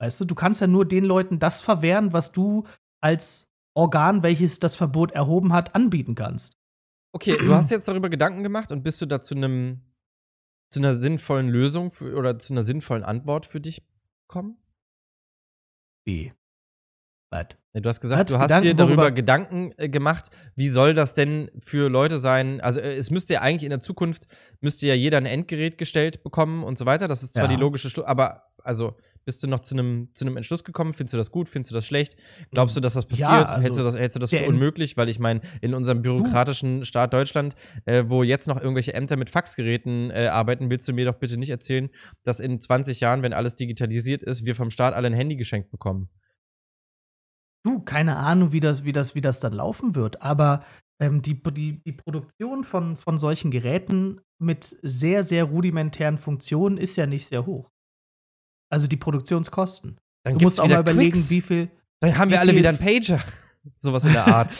Weißt 0.00 0.18
du, 0.20 0.24
du 0.24 0.34
kannst 0.34 0.60
ja 0.62 0.66
nur 0.66 0.86
den 0.86 1.04
Leuten 1.04 1.38
das 1.38 1.60
verwehren, 1.60 2.12
was 2.12 2.32
du 2.32 2.64
als 3.00 3.48
Organ, 3.74 4.22
welches 4.22 4.58
das 4.58 4.76
Verbot 4.76 5.12
erhoben 5.12 5.52
hat, 5.52 5.74
anbieten 5.74 6.14
kannst. 6.14 6.56
Okay, 7.12 7.36
du 7.38 7.54
hast 7.54 7.70
jetzt 7.70 7.88
darüber 7.88 8.08
Gedanken 8.08 8.42
gemacht 8.42 8.70
und 8.72 8.82
bist 8.82 9.00
du 9.00 9.06
da 9.06 9.20
zu 9.20 9.34
einem 9.34 9.82
zu 10.72 10.78
einer 10.80 10.94
sinnvollen 10.94 11.48
Lösung 11.48 11.90
für, 11.90 12.14
oder 12.16 12.38
zu 12.38 12.52
einer 12.52 12.62
sinnvollen 12.62 13.02
Antwort 13.02 13.46
für 13.46 13.60
dich 13.60 13.82
gekommen? 14.28 14.56
Wie? 16.06 16.32
Was? 17.32 17.46
Du 17.74 17.88
hast 17.88 18.00
gesagt, 18.00 18.18
Hat 18.20 18.30
du 18.30 18.38
hast 18.38 18.48
Gedanken, 18.48 18.64
dir 18.66 18.74
darüber 18.74 19.02
worüber- 19.04 19.10
Gedanken 19.12 19.72
äh, 19.76 19.88
gemacht, 19.88 20.30
wie 20.56 20.68
soll 20.68 20.94
das 20.94 21.14
denn 21.14 21.50
für 21.60 21.88
Leute 21.88 22.18
sein? 22.18 22.60
Also 22.60 22.80
äh, 22.80 22.94
es 22.96 23.10
müsste 23.10 23.34
ja 23.34 23.40
eigentlich 23.42 23.62
in 23.64 23.70
der 23.70 23.80
Zukunft, 23.80 24.26
müsste 24.60 24.86
ja 24.88 24.94
jeder 24.94 25.18
ein 25.18 25.26
Endgerät 25.26 25.78
gestellt 25.78 26.22
bekommen 26.24 26.64
und 26.64 26.78
so 26.78 26.86
weiter. 26.86 27.06
Das 27.06 27.22
ist 27.22 27.34
zwar 27.34 27.44
Ja. 27.44 27.50
die 27.50 27.60
logische 27.60 27.88
Schlu 27.90 28.04
aber 28.04 28.44
also 28.62 28.96
bist 29.24 29.42
du 29.42 29.46
noch 29.46 29.60
zu 29.60 29.74
einem 29.74 30.08
zu 30.12 30.24
einem 30.24 30.36
Entschluss 30.36 30.64
gekommen? 30.64 30.92
Findest 30.92 31.14
du 31.14 31.18
das 31.18 31.30
gut? 31.30 31.48
Findest 31.48 31.70
du 31.70 31.74
das 31.74 31.86
schlecht? 31.86 32.16
Glaubst 32.50 32.76
du, 32.76 32.80
dass 32.80 32.94
das 32.94 33.06
passiert? 33.06 33.28
Ja, 33.28 33.42
also 33.44 33.62
hältst, 33.62 33.78
du 33.78 33.82
das, 33.82 33.96
hältst 33.96 34.16
du 34.16 34.20
das 34.20 34.30
für 34.30 34.46
unmöglich? 34.46 34.96
Weil 34.96 35.08
ich 35.08 35.18
meine, 35.18 35.40
in 35.60 35.74
unserem 35.74 36.02
bürokratischen 36.02 36.84
Staat 36.84 37.12
Deutschland, 37.12 37.54
äh, 37.84 38.04
wo 38.06 38.22
jetzt 38.22 38.48
noch 38.48 38.60
irgendwelche 38.60 38.94
Ämter 38.94 39.16
mit 39.16 39.30
Faxgeräten 39.30 40.10
äh, 40.10 40.26
arbeiten, 40.26 40.70
willst 40.70 40.88
du 40.88 40.92
mir 40.92 41.04
doch 41.04 41.18
bitte 41.18 41.36
nicht 41.36 41.50
erzählen, 41.50 41.90
dass 42.22 42.40
in 42.40 42.60
20 42.60 43.00
Jahren, 43.00 43.22
wenn 43.22 43.32
alles 43.32 43.56
digitalisiert 43.56 44.22
ist, 44.22 44.44
wir 44.44 44.54
vom 44.54 44.70
Staat 44.70 44.94
alle 44.94 45.06
ein 45.06 45.14
Handy 45.14 45.36
geschenkt 45.36 45.70
bekommen. 45.70 46.08
Du, 47.62 47.80
keine 47.80 48.16
Ahnung, 48.16 48.52
wie 48.52 48.60
das, 48.60 48.84
wie 48.84 48.92
das, 48.92 49.14
wie 49.14 49.20
das 49.20 49.40
dann 49.40 49.52
laufen 49.52 49.94
wird, 49.94 50.22
aber 50.22 50.64
ähm, 50.98 51.20
die, 51.22 51.42
die, 51.42 51.82
die 51.82 51.92
Produktion 51.92 52.64
von, 52.64 52.96
von 52.96 53.18
solchen 53.18 53.50
Geräten 53.50 54.20
mit 54.38 54.78
sehr, 54.82 55.24
sehr 55.24 55.44
rudimentären 55.44 56.16
Funktionen 56.16 56.78
ist 56.78 56.96
ja 56.96 57.06
nicht 57.06 57.26
sehr 57.26 57.46
hoch. 57.46 57.70
Also 58.70 58.86
die 58.86 58.96
Produktionskosten. 58.96 59.98
Dann 60.24 60.38
du 60.38 60.44
musst 60.44 60.60
auch 60.60 60.68
mal 60.68 60.80
überlegen, 60.80 61.12
Quicks. 61.12 61.30
wie 61.30 61.40
viel. 61.40 61.70
Dann 62.00 62.16
haben 62.16 62.30
wir 62.30 62.40
alle 62.40 62.54
wieder 62.54 62.70
einen 62.70 62.78
Pager. 62.78 63.20
Sowas 63.76 64.04
in 64.04 64.12
der 64.12 64.26
Art. 64.34 64.56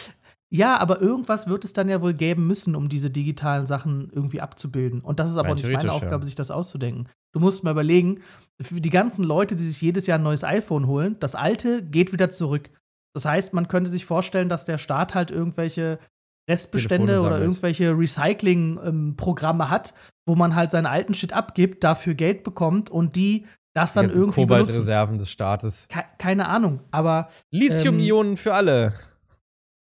Ja, 0.52 0.78
aber 0.78 1.00
irgendwas 1.00 1.46
wird 1.46 1.64
es 1.64 1.72
dann 1.72 1.88
ja 1.88 2.02
wohl 2.02 2.12
geben 2.12 2.46
müssen, 2.48 2.74
um 2.74 2.88
diese 2.88 3.08
digitalen 3.08 3.66
Sachen 3.66 4.10
irgendwie 4.12 4.40
abzubilden. 4.40 5.00
Und 5.00 5.20
das 5.20 5.30
ist 5.30 5.36
aber 5.36 5.50
auch 5.50 5.54
nicht 5.54 5.70
meine 5.70 5.92
Aufgabe, 5.92 6.16
ja. 6.16 6.24
sich 6.24 6.34
das 6.34 6.50
auszudenken. 6.50 7.08
Du 7.32 7.38
musst 7.38 7.62
mal 7.62 7.70
überlegen, 7.70 8.20
für 8.60 8.80
die 8.80 8.90
ganzen 8.90 9.22
Leute, 9.22 9.54
die 9.54 9.62
sich 9.62 9.80
jedes 9.80 10.08
Jahr 10.08 10.18
ein 10.18 10.24
neues 10.24 10.42
iPhone 10.42 10.88
holen, 10.88 11.16
das 11.20 11.36
alte 11.36 11.84
geht 11.84 12.12
wieder 12.12 12.30
zurück. 12.30 12.68
Das 13.14 13.24
heißt, 13.24 13.54
man 13.54 13.68
könnte 13.68 13.90
sich 13.90 14.04
vorstellen, 14.04 14.48
dass 14.48 14.64
der 14.64 14.78
Staat 14.78 15.14
halt 15.14 15.30
irgendwelche 15.30 16.00
Restbestände 16.48 17.20
oder 17.20 17.38
irgendwelche 17.38 17.96
Recycling-Programme 17.96 19.70
hat, 19.70 19.94
wo 20.26 20.34
man 20.34 20.56
halt 20.56 20.72
seinen 20.72 20.86
alten 20.86 21.14
Shit 21.14 21.32
abgibt, 21.32 21.84
dafür 21.84 22.14
Geld 22.14 22.42
bekommt 22.42 22.90
und 22.90 23.14
die 23.14 23.46
das 23.82 23.92
dann 23.94 24.10
irgendwie. 24.10 24.40
Kobaltreserven 24.42 25.18
des 25.18 25.30
Staates. 25.30 25.88
Ke 25.88 26.04
keine 26.18 26.48
Ahnung, 26.48 26.80
aber 26.90 27.28
Lithium-Ionen 27.50 28.36
für 28.36 28.54
alle. 28.54 28.94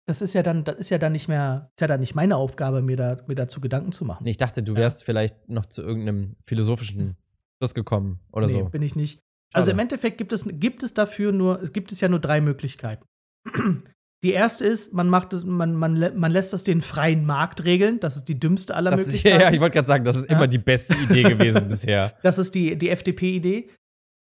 das 0.07 0.21
ist 0.21 0.33
ja 0.33 0.43
dann, 0.43 0.63
das 0.63 0.75
ist 0.77 0.89
ja 0.89 0.97
dann 0.97 1.11
nicht 1.11 1.27
mehr, 1.27 1.69
ist 1.75 1.81
ja 1.81 1.87
dann 1.87 1.99
nicht 1.99 2.15
meine 2.15 2.37
Aufgabe, 2.37 2.81
mir, 2.81 2.95
da, 2.95 3.17
mir 3.27 3.35
dazu 3.35 3.59
Gedanken 3.61 3.91
zu 3.91 4.05
machen. 4.05 4.23
Nee, 4.23 4.31
ich 4.31 4.37
dachte, 4.37 4.63
du 4.63 4.75
wärst 4.75 5.03
vielleicht 5.03 5.49
noch 5.49 5.65
zu 5.65 5.81
irgendeinem 5.81 6.31
philosophischen 6.45 7.17
Schluss 7.59 7.73
gekommen 7.73 8.19
oder 8.31 8.47
nee, 8.47 8.53
so. 8.53 8.65
bin 8.69 8.81
ich 8.81 8.95
nicht. 8.95 9.13
Schade. 9.15 9.23
Also 9.53 9.71
im 9.71 9.79
Endeffekt 9.79 10.17
gibt 10.17 10.31
es, 10.33 10.45
gibt 10.47 10.83
es 10.83 10.93
dafür 10.93 11.31
nur, 11.31 11.61
es 11.61 11.73
gibt 11.73 11.91
es 11.91 11.99
ja 12.01 12.07
nur 12.09 12.19
drei 12.19 12.39
Möglichkeiten. 12.41 13.03
Die 14.23 14.31
erste 14.31 14.65
ist, 14.65 14.93
man 14.95 15.09
macht 15.09 15.31
es, 15.33 15.43
man, 15.45 15.75
man, 15.75 16.17
man 16.17 16.31
lässt 16.31 16.51
das 16.51 16.63
den 16.63 16.81
freien 16.81 17.23
Markt 17.23 17.65
regeln. 17.65 17.99
Das 17.99 18.15
ist 18.15 18.25
die 18.25 18.39
dümmste 18.39 18.75
aller 18.75 18.89
Das 18.89 19.01
ist, 19.01 19.07
Möglichkeiten. 19.13 19.41
ja, 19.41 19.51
ich 19.51 19.59
wollte 19.61 19.75
gerade 19.75 19.87
sagen, 19.87 20.05
das 20.05 20.15
ist 20.17 20.27
Ja. 20.29 20.35
immer 20.35 20.47
die 20.47 20.57
beste 20.57 20.97
Idee 20.97 21.21
gewesen 21.21 21.67
bisher. 21.69 22.13
Das 22.23 22.39
ist 22.39 22.55
die, 22.55 22.75
die 22.77 22.89
FDP-Idee. 22.89 23.69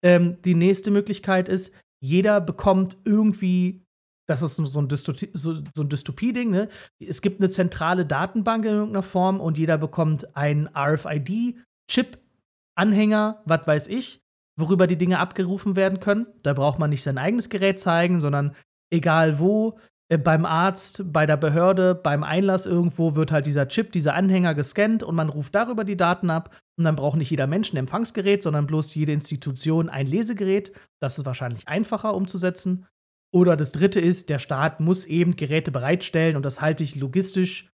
Ähm, 0.02 0.40
die 0.42 0.54
nächste 0.54 0.90
Möglichkeit 0.90 1.48
ist, 1.48 1.72
jeder 2.02 2.40
bekommt 2.40 2.96
irgendwie, 3.04 3.84
das 4.26 4.42
ist 4.42 4.56
so 4.56 4.80
ein, 4.80 4.88
Dystopi- 4.88 5.30
so, 5.34 5.62
so 5.74 5.82
ein 5.82 5.88
Dystopie-Ding, 5.88 6.50
ne? 6.50 6.68
Es 6.98 7.20
gibt 7.20 7.40
eine 7.40 7.50
zentrale 7.50 8.06
Datenbank 8.06 8.64
in 8.64 8.72
irgendeiner 8.72 9.02
Form 9.02 9.40
und 9.40 9.58
jeder 9.58 9.76
bekommt 9.76 10.34
einen 10.36 10.68
RFID-Chip-Anhänger, 10.74 13.42
was 13.44 13.66
weiß 13.66 13.88
ich, 13.88 14.22
worüber 14.58 14.86
die 14.86 14.96
Dinge 14.96 15.18
abgerufen 15.18 15.76
werden 15.76 16.00
können. 16.00 16.26
Da 16.42 16.54
braucht 16.54 16.78
man 16.78 16.88
nicht 16.90 17.02
sein 17.02 17.18
eigenes 17.18 17.50
Gerät 17.50 17.80
zeigen, 17.80 18.20
sondern 18.20 18.56
egal 18.90 19.38
wo, 19.38 19.78
äh, 20.10 20.18
beim 20.18 20.44
Arzt, 20.44 21.12
bei 21.12 21.26
der 21.26 21.36
Behörde, 21.36 21.94
beim 21.94 22.24
Einlass 22.24 22.66
irgendwo 22.66 23.14
wird 23.14 23.32
halt 23.32 23.46
dieser 23.46 23.68
Chip, 23.68 23.92
dieser 23.92 24.14
Anhänger 24.14 24.54
gescannt 24.54 25.02
und 25.02 25.14
man 25.14 25.28
ruft 25.28 25.54
darüber 25.54 25.84
die 25.84 25.96
Daten 25.96 26.30
ab. 26.30 26.54
Und 26.80 26.84
dann 26.84 26.96
braucht 26.96 27.18
nicht 27.18 27.28
jeder 27.28 27.46
Mensch 27.46 27.74
ein 27.74 27.76
Empfangsgerät, 27.76 28.42
sondern 28.42 28.66
bloß 28.66 28.94
jede 28.94 29.12
Institution 29.12 29.90
ein 29.90 30.06
Lesegerät. 30.06 30.72
Das 30.98 31.18
ist 31.18 31.26
wahrscheinlich 31.26 31.68
einfacher 31.68 32.14
umzusetzen. 32.14 32.86
Oder 33.34 33.54
das 33.54 33.72
dritte 33.72 34.00
ist, 34.00 34.30
der 34.30 34.38
Staat 34.38 34.80
muss 34.80 35.04
eben 35.04 35.36
Geräte 35.36 35.72
bereitstellen 35.72 36.36
und 36.36 36.42
das 36.42 36.62
halte 36.62 36.82
ich 36.82 36.96
logistisch, 36.96 37.70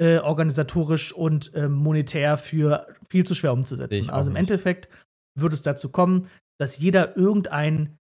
äh, 0.00 0.20
organisatorisch 0.20 1.12
und 1.12 1.52
äh, 1.52 1.68
monetär 1.68 2.38
für 2.38 2.86
viel 3.10 3.26
zu 3.26 3.34
schwer 3.34 3.52
umzusetzen. 3.52 3.92
ich 3.92 4.10
Also 4.10 4.30
im 4.30 4.32
nicht. 4.32 4.50
Endeffekt 4.50 4.88
wird 5.38 5.52
es 5.52 5.60
dazu 5.60 5.90
kommen, 5.90 6.30
dass 6.58 6.78
jeder 6.78 7.14
irgendein 7.14 7.98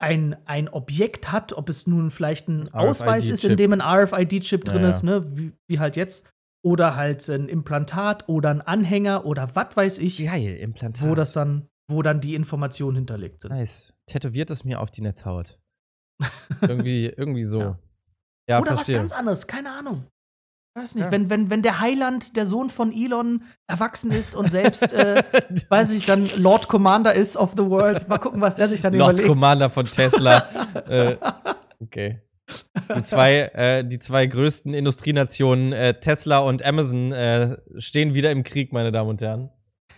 ein, 0.00 0.36
ein 0.44 0.68
Objekt 0.68 1.32
hat, 1.32 1.54
ob 1.54 1.68
es 1.68 1.88
nun 1.88 2.12
vielleicht 2.12 2.46
ein 2.46 2.72
Ausweis 2.72 3.26
ist, 3.26 3.44
in 3.44 3.56
dem 3.56 3.72
ein 3.72 3.80
RFID-Chip 3.82 4.64
drin 4.64 4.76
Ja, 4.76 4.82
ja. 4.82 4.90
ist, 4.90 5.02
ne, 5.02 5.36
wie, 5.36 5.52
wie 5.66 5.80
halt 5.80 5.96
jetzt, 5.96 6.30
oder 6.64 6.96
halt 6.96 7.28
ein 7.28 7.48
Implantat 7.48 8.28
oder 8.28 8.50
ein 8.50 8.60
Anhänger 8.62 9.24
oder 9.26 9.54
was 9.54 9.76
weiß 9.76 9.98
ich, 9.98 10.24
Geil, 10.24 10.54
Implantat. 10.56 11.08
wo 11.08 11.14
das 11.14 11.32
dann, 11.32 11.68
wo 11.90 12.02
dann 12.02 12.20
die 12.20 12.34
Informationen 12.34 12.96
hinterlegt 12.96 13.42
sind. 13.42 13.50
Nice. 13.52 13.94
Tätowiert 14.06 14.50
es 14.50 14.64
mir 14.64 14.80
auf 14.80 14.90
die 14.90 15.02
Netzhaut. 15.02 15.58
irgendwie, 16.60 17.06
irgendwie 17.06 17.44
so. 17.44 17.60
Ja. 17.60 17.78
Ja, 18.48 18.60
oder 18.60 18.70
was 18.72 18.78
verstehe. 18.80 18.96
ganz 18.98 19.12
anderes, 19.12 19.46
keine 19.46 19.70
Ahnung. 19.72 20.06
Weiß 20.74 20.94
nicht, 20.94 21.04
Ja. 21.04 21.10
wenn, 21.12 21.28
wenn, 21.30 21.50
wenn 21.50 21.62
der 21.62 21.80
Heiland, 21.80 22.34
der 22.36 22.46
Sohn 22.46 22.70
von 22.70 22.92
Elon, 22.92 23.44
erwachsen 23.68 24.10
ist 24.10 24.34
und 24.34 24.50
selbst, 24.50 24.92
äh, 24.92 25.22
weiß 25.68 25.90
ich, 25.90 26.06
dann 26.06 26.28
Lord 26.38 26.66
Commander 26.68 27.14
ist 27.14 27.36
of 27.36 27.52
the 27.52 27.64
World. 27.64 28.08
Mal 28.08 28.18
gucken, 28.18 28.40
was 28.40 28.58
er 28.58 28.68
sich 28.68 28.80
dann 28.80 28.94
Lord 28.94 29.12
überlegt. 29.14 29.28
Commander 29.28 29.68
von 29.70 29.84
Tesla. 29.84 30.38
äh, 30.88 31.16
okay. 31.80 32.22
Die 32.96 33.02
zwei, 33.04 33.38
äh, 33.54 33.84
die 33.84 33.98
zwei 33.98 34.26
größten 34.26 34.74
Industrienationen, 34.74 35.72
äh, 35.72 36.00
Tesla 36.00 36.40
und 36.40 36.64
Amazon, 36.64 37.12
äh, 37.12 37.56
stehen 37.78 38.14
wieder 38.14 38.30
im 38.30 38.42
Krieg, 38.44 38.72
meine 38.72 38.92
Damen 38.92 39.10
und 39.10 39.22
Herren. 39.22 39.50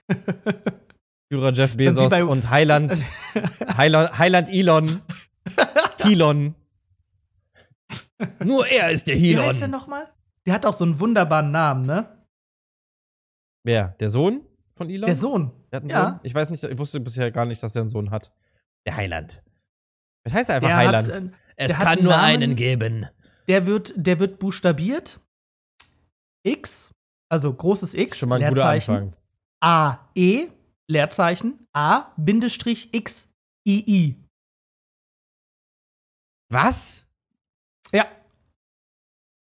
Führer 1.33 1.53
Jeff 1.53 1.77
Bezos 1.77 2.13
und 2.21 2.51
Heiland, 2.51 2.95
Heiland, 3.77 4.19
Heiland 4.19 4.51
Elon. 4.51 5.01
Elon. 6.05 6.55
Nur 8.45 8.67
er 8.69 8.91
ist 8.91 9.09
der 9.09 9.17
Wie 9.17 9.37
heißt 9.37 9.61
der 9.61 9.69
Elon. 9.69 9.81
nochmal? 9.81 10.09
Der 10.47 10.55
hat 10.55 10.67
auch 10.67 10.75
so 10.75 10.85
einen 10.85 11.01
wunderbaren 11.01 11.51
Namen, 11.51 11.87
ne? 11.87 12.07
Wer? 13.65 13.97
Der 13.99 14.11
Sohn 14.11 14.43
von 14.75 14.91
Elon? 14.91 15.07
Der 15.07 15.17
Sohn. 15.17 15.51
Der 15.73 15.79
hat 15.79 15.83
einen 15.85 15.91
Ja. 15.91 16.11
Sohn? 16.11 16.21
Ich 16.23 16.35
weiß 16.35 16.51
nicht, 16.51 16.63
ich 16.63 16.79
wusste 16.79 17.01
bisher 17.01 17.31
gar 17.31 17.47
nicht, 17.47 17.63
dass 17.63 17.75
er 17.75 17.81
einen 17.83 17.91
Sohn 17.91 18.11
hat. 18.11 18.31
Der 18.87 18.97
Heiland. 18.97 19.43
Was 20.25 20.35
heißt 20.35 20.51
er 20.51 20.57
einfach 20.57 20.69
Der 20.69 20.77
Heiland? 20.77 21.09
hat, 21.09 21.15
äh, 21.15 21.29
es 21.57 21.69
der 21.69 21.77
kann 21.77 21.87
einen 21.87 22.03
nur 22.03 22.12
Namen. 22.12 22.25
einen 22.25 22.57
geben. 22.57 23.07
der 23.49 23.67
wird, 23.67 23.93
der 23.97 24.19
wird 24.21 24.38
buchstabiert. 24.38 25.21
X, 26.47 26.90
also 27.31 27.53
großes 27.53 27.95
X, 27.95 28.19
schon 28.19 28.29
mal 28.29 28.43
ein 28.43 28.49
guter. 28.55 28.69
Anfang. 28.69 29.17
A, 29.62 30.09
E, 30.14 30.49
Leerzeichen, 30.90 31.67
A, 31.73 32.12
Bindestrich, 32.17 32.93
X, 32.93 33.31
I, 33.67 33.83
I. 33.87 34.17
Was? 36.53 37.07
Ja, 37.93 38.07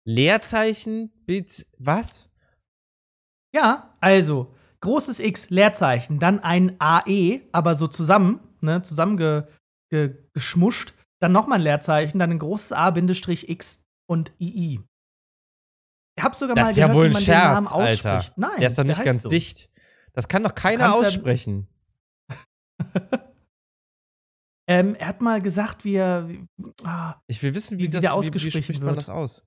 Leerzeichen, 0.07 1.11
Bit, 1.27 1.67
was? 1.79 2.31
ja, 3.55 3.95
also 4.01 4.55
großes 4.81 5.21
X, 5.21 5.51
Leerzeichen, 5.51 6.19
dann 6.19 6.41
ein 6.41 6.77
AE, 6.81 7.43
aber 7.53 7.75
so 7.75 7.87
zusammen, 7.87 8.41
ne, 8.61 8.83
zusammengeschmuscht, 8.83 9.53
ge, 9.91 10.17
geschmuscht. 10.33 10.95
Dann 11.23 11.33
nochmal 11.33 11.59
ein 11.59 11.63
Leerzeichen, 11.63 12.19
dann 12.19 12.31
ein 12.33 12.39
großes 12.39 12.73
A, 12.73 12.91
Bindestrich, 12.91 13.49
X 13.49 13.85
und 14.11 14.33
II. 14.41 14.81
Ich 16.19 16.25
hab 16.25 16.35
sogar 16.35 16.57
Das 16.57 16.65
mal 16.67 16.71
ist 16.73 16.77
ja 16.77 16.87
gehört, 16.89 16.97
wohl 16.99 17.05
wie 17.05 17.09
ein 17.09 17.13
man 17.13 17.25
den 17.25 17.33
Namen 17.35 17.67
Scherz, 17.69 18.07
Alter. 18.07 18.33
Nein, 18.37 18.59
Der 18.61 18.67
ist 18.69 18.79
doch 18.79 18.85
nicht 18.85 19.05
ganz 19.05 19.23
so. 19.23 19.29
dicht. 19.29 19.71
Das 20.15 20.29
kann 20.29 20.43
doch 20.43 20.55
keiner 20.55 20.85
ja- 20.85 20.93
aussprechen. 20.93 21.69
Ähm, 24.69 24.95
er 24.95 25.09
hat 25.09 25.21
mal 25.21 25.43
gesagt, 25.43 25.85
wie 25.85 25.97
er. 25.97 26.29
Wie, 26.29 26.47
ah, 26.85 27.17
Ich 27.27 27.43
will 27.43 27.53
wissen, 27.55 27.79
wie, 27.79 27.83
Wie- 27.83 27.87
wie 27.87 27.91
das, 27.91 28.01
der 28.03 28.11
wie, 28.11 28.15
wie 28.15 28.19
ausgesprochen 28.19 28.63
spricht 28.63 28.81
man 28.81 28.91
wird. 28.91 28.99
das 28.99 29.11
aus? 29.11 29.45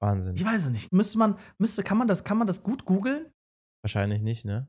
Wahnsinn. 0.00 0.36
ich 0.36 0.44
weiß 0.44 0.66
es 0.66 0.70
nicht. 0.70 0.92
Müsste 0.92 1.18
man, 1.18 1.36
müsste, 1.58 1.82
kann 1.82 1.98
man 1.98 2.06
das, 2.06 2.22
kann 2.22 2.38
man 2.38 2.46
das 2.46 2.62
gut 2.62 2.84
googeln? 2.84 3.26
Wahrscheinlich 3.82 4.22
nicht, 4.22 4.44
ne? 4.44 4.68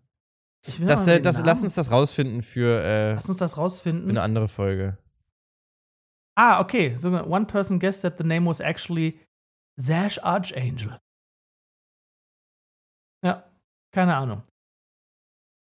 Das, 0.80 1.06
äh, 1.08 1.22
das, 1.22 1.44
lass 1.46 1.62
uns 1.62 1.76
das 1.76 1.92
rausfinden 1.92 2.42
für, 2.42 2.82
äh, 2.84 3.14
Lass 3.14 3.30
uns 3.30 3.38
das 3.38 3.54
für 3.54 3.60
rausfinden. 3.60 4.10
eine 4.10 4.24
andere 4.24 4.48
Folge. 4.48 4.98
Ah, 6.40 6.62
okay. 6.62 6.96
So, 6.96 7.10
one 7.10 7.46
person 7.46 7.80
guessed 7.80 8.02
that 8.04 8.18
the 8.18 8.24
name 8.24 8.46
was 8.46 8.62
actually 8.62 9.20
Zash 9.78 10.18
Archangel. 10.24 10.98
Ja, 13.22 13.44
keine 13.94 14.16
Ahnung. 14.16 14.44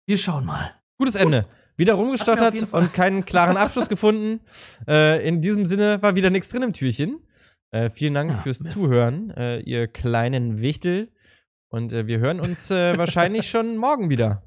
Wir 0.08 0.20
schauen 0.20 0.46
mal. 0.46 0.76
Gutes 1.00 1.16
Ende. 1.16 1.48
Wieder 1.78 1.94
mir 1.94 1.96
auf 1.96 2.06
rumgestottert 2.06 2.72
und 2.74 2.94
keinen 2.94 3.26
klaren 3.26 3.58
Abschluss 3.58 3.90
gefunden. 3.90 4.42
Äh, 4.88 5.28
in 5.28 5.42
diesem 5.42 5.66
Sinne 5.66 6.02
war 6.04 6.16
wieder 6.16 6.30
nichts 6.30 6.50
drin 6.50 6.62
im 6.62 6.74
Türchen. 6.74 7.20
Äh, 7.72 7.90
vielen 7.90 8.14
Dank 8.14 8.32
Ja, 8.32 8.38
fürs 8.38 8.60
Mist. 8.62 8.76
Zuhören, 8.76 9.32
äh, 9.32 9.60
ihr 9.60 9.88
kleinen 9.88 10.62
Wichtel. 10.62 11.12
Und 11.70 11.92
äh, 11.92 12.06
wir 12.06 12.20
hören 12.20 12.40
uns 12.40 12.70
äh, 12.70 12.98
wahrscheinlich 12.98 13.50
schon 13.50 13.78
morgen 13.78 14.10
wieder. 14.10 14.44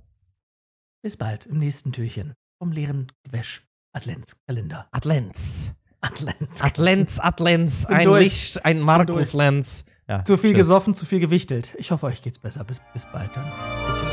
Bis 1.03 1.17
bald 1.17 1.47
im 1.47 1.59
nächsten 1.59 1.93
Türchen 1.93 2.35
vom 2.63 2.71
leeren 2.71 3.11
Gewäsch 3.25 3.67
Adventskalender. 3.93 4.89
Advents. 4.93 5.75
Adlenz, 6.61 7.19
Adlenz. 7.21 7.87
Bin 7.87 7.97
Ein 7.97 8.05
durch. 8.07 8.25
Licht, 8.25 8.65
ein 8.65 8.81
Markus 8.81 9.33
Lenz. 9.33 9.85
Ja, 10.09 10.25
Zu 10.25 10.37
viel 10.37 10.51
tschüss. 10.51 10.59
gesoffen, 10.59 10.95
zu 10.95 11.07
viel 11.07 11.21
gewichtelt. 11.21 11.77
Ich 11.79 11.91
hoffe, 11.93 12.07
euch 12.07 12.21
geht's 12.21 12.39
besser. 12.39 12.65
Bis, 12.65 12.81
bis 12.93 13.07
bald 13.13 13.31
dann. 13.37 13.45
Bis 13.87 13.97
ja. 13.99 14.10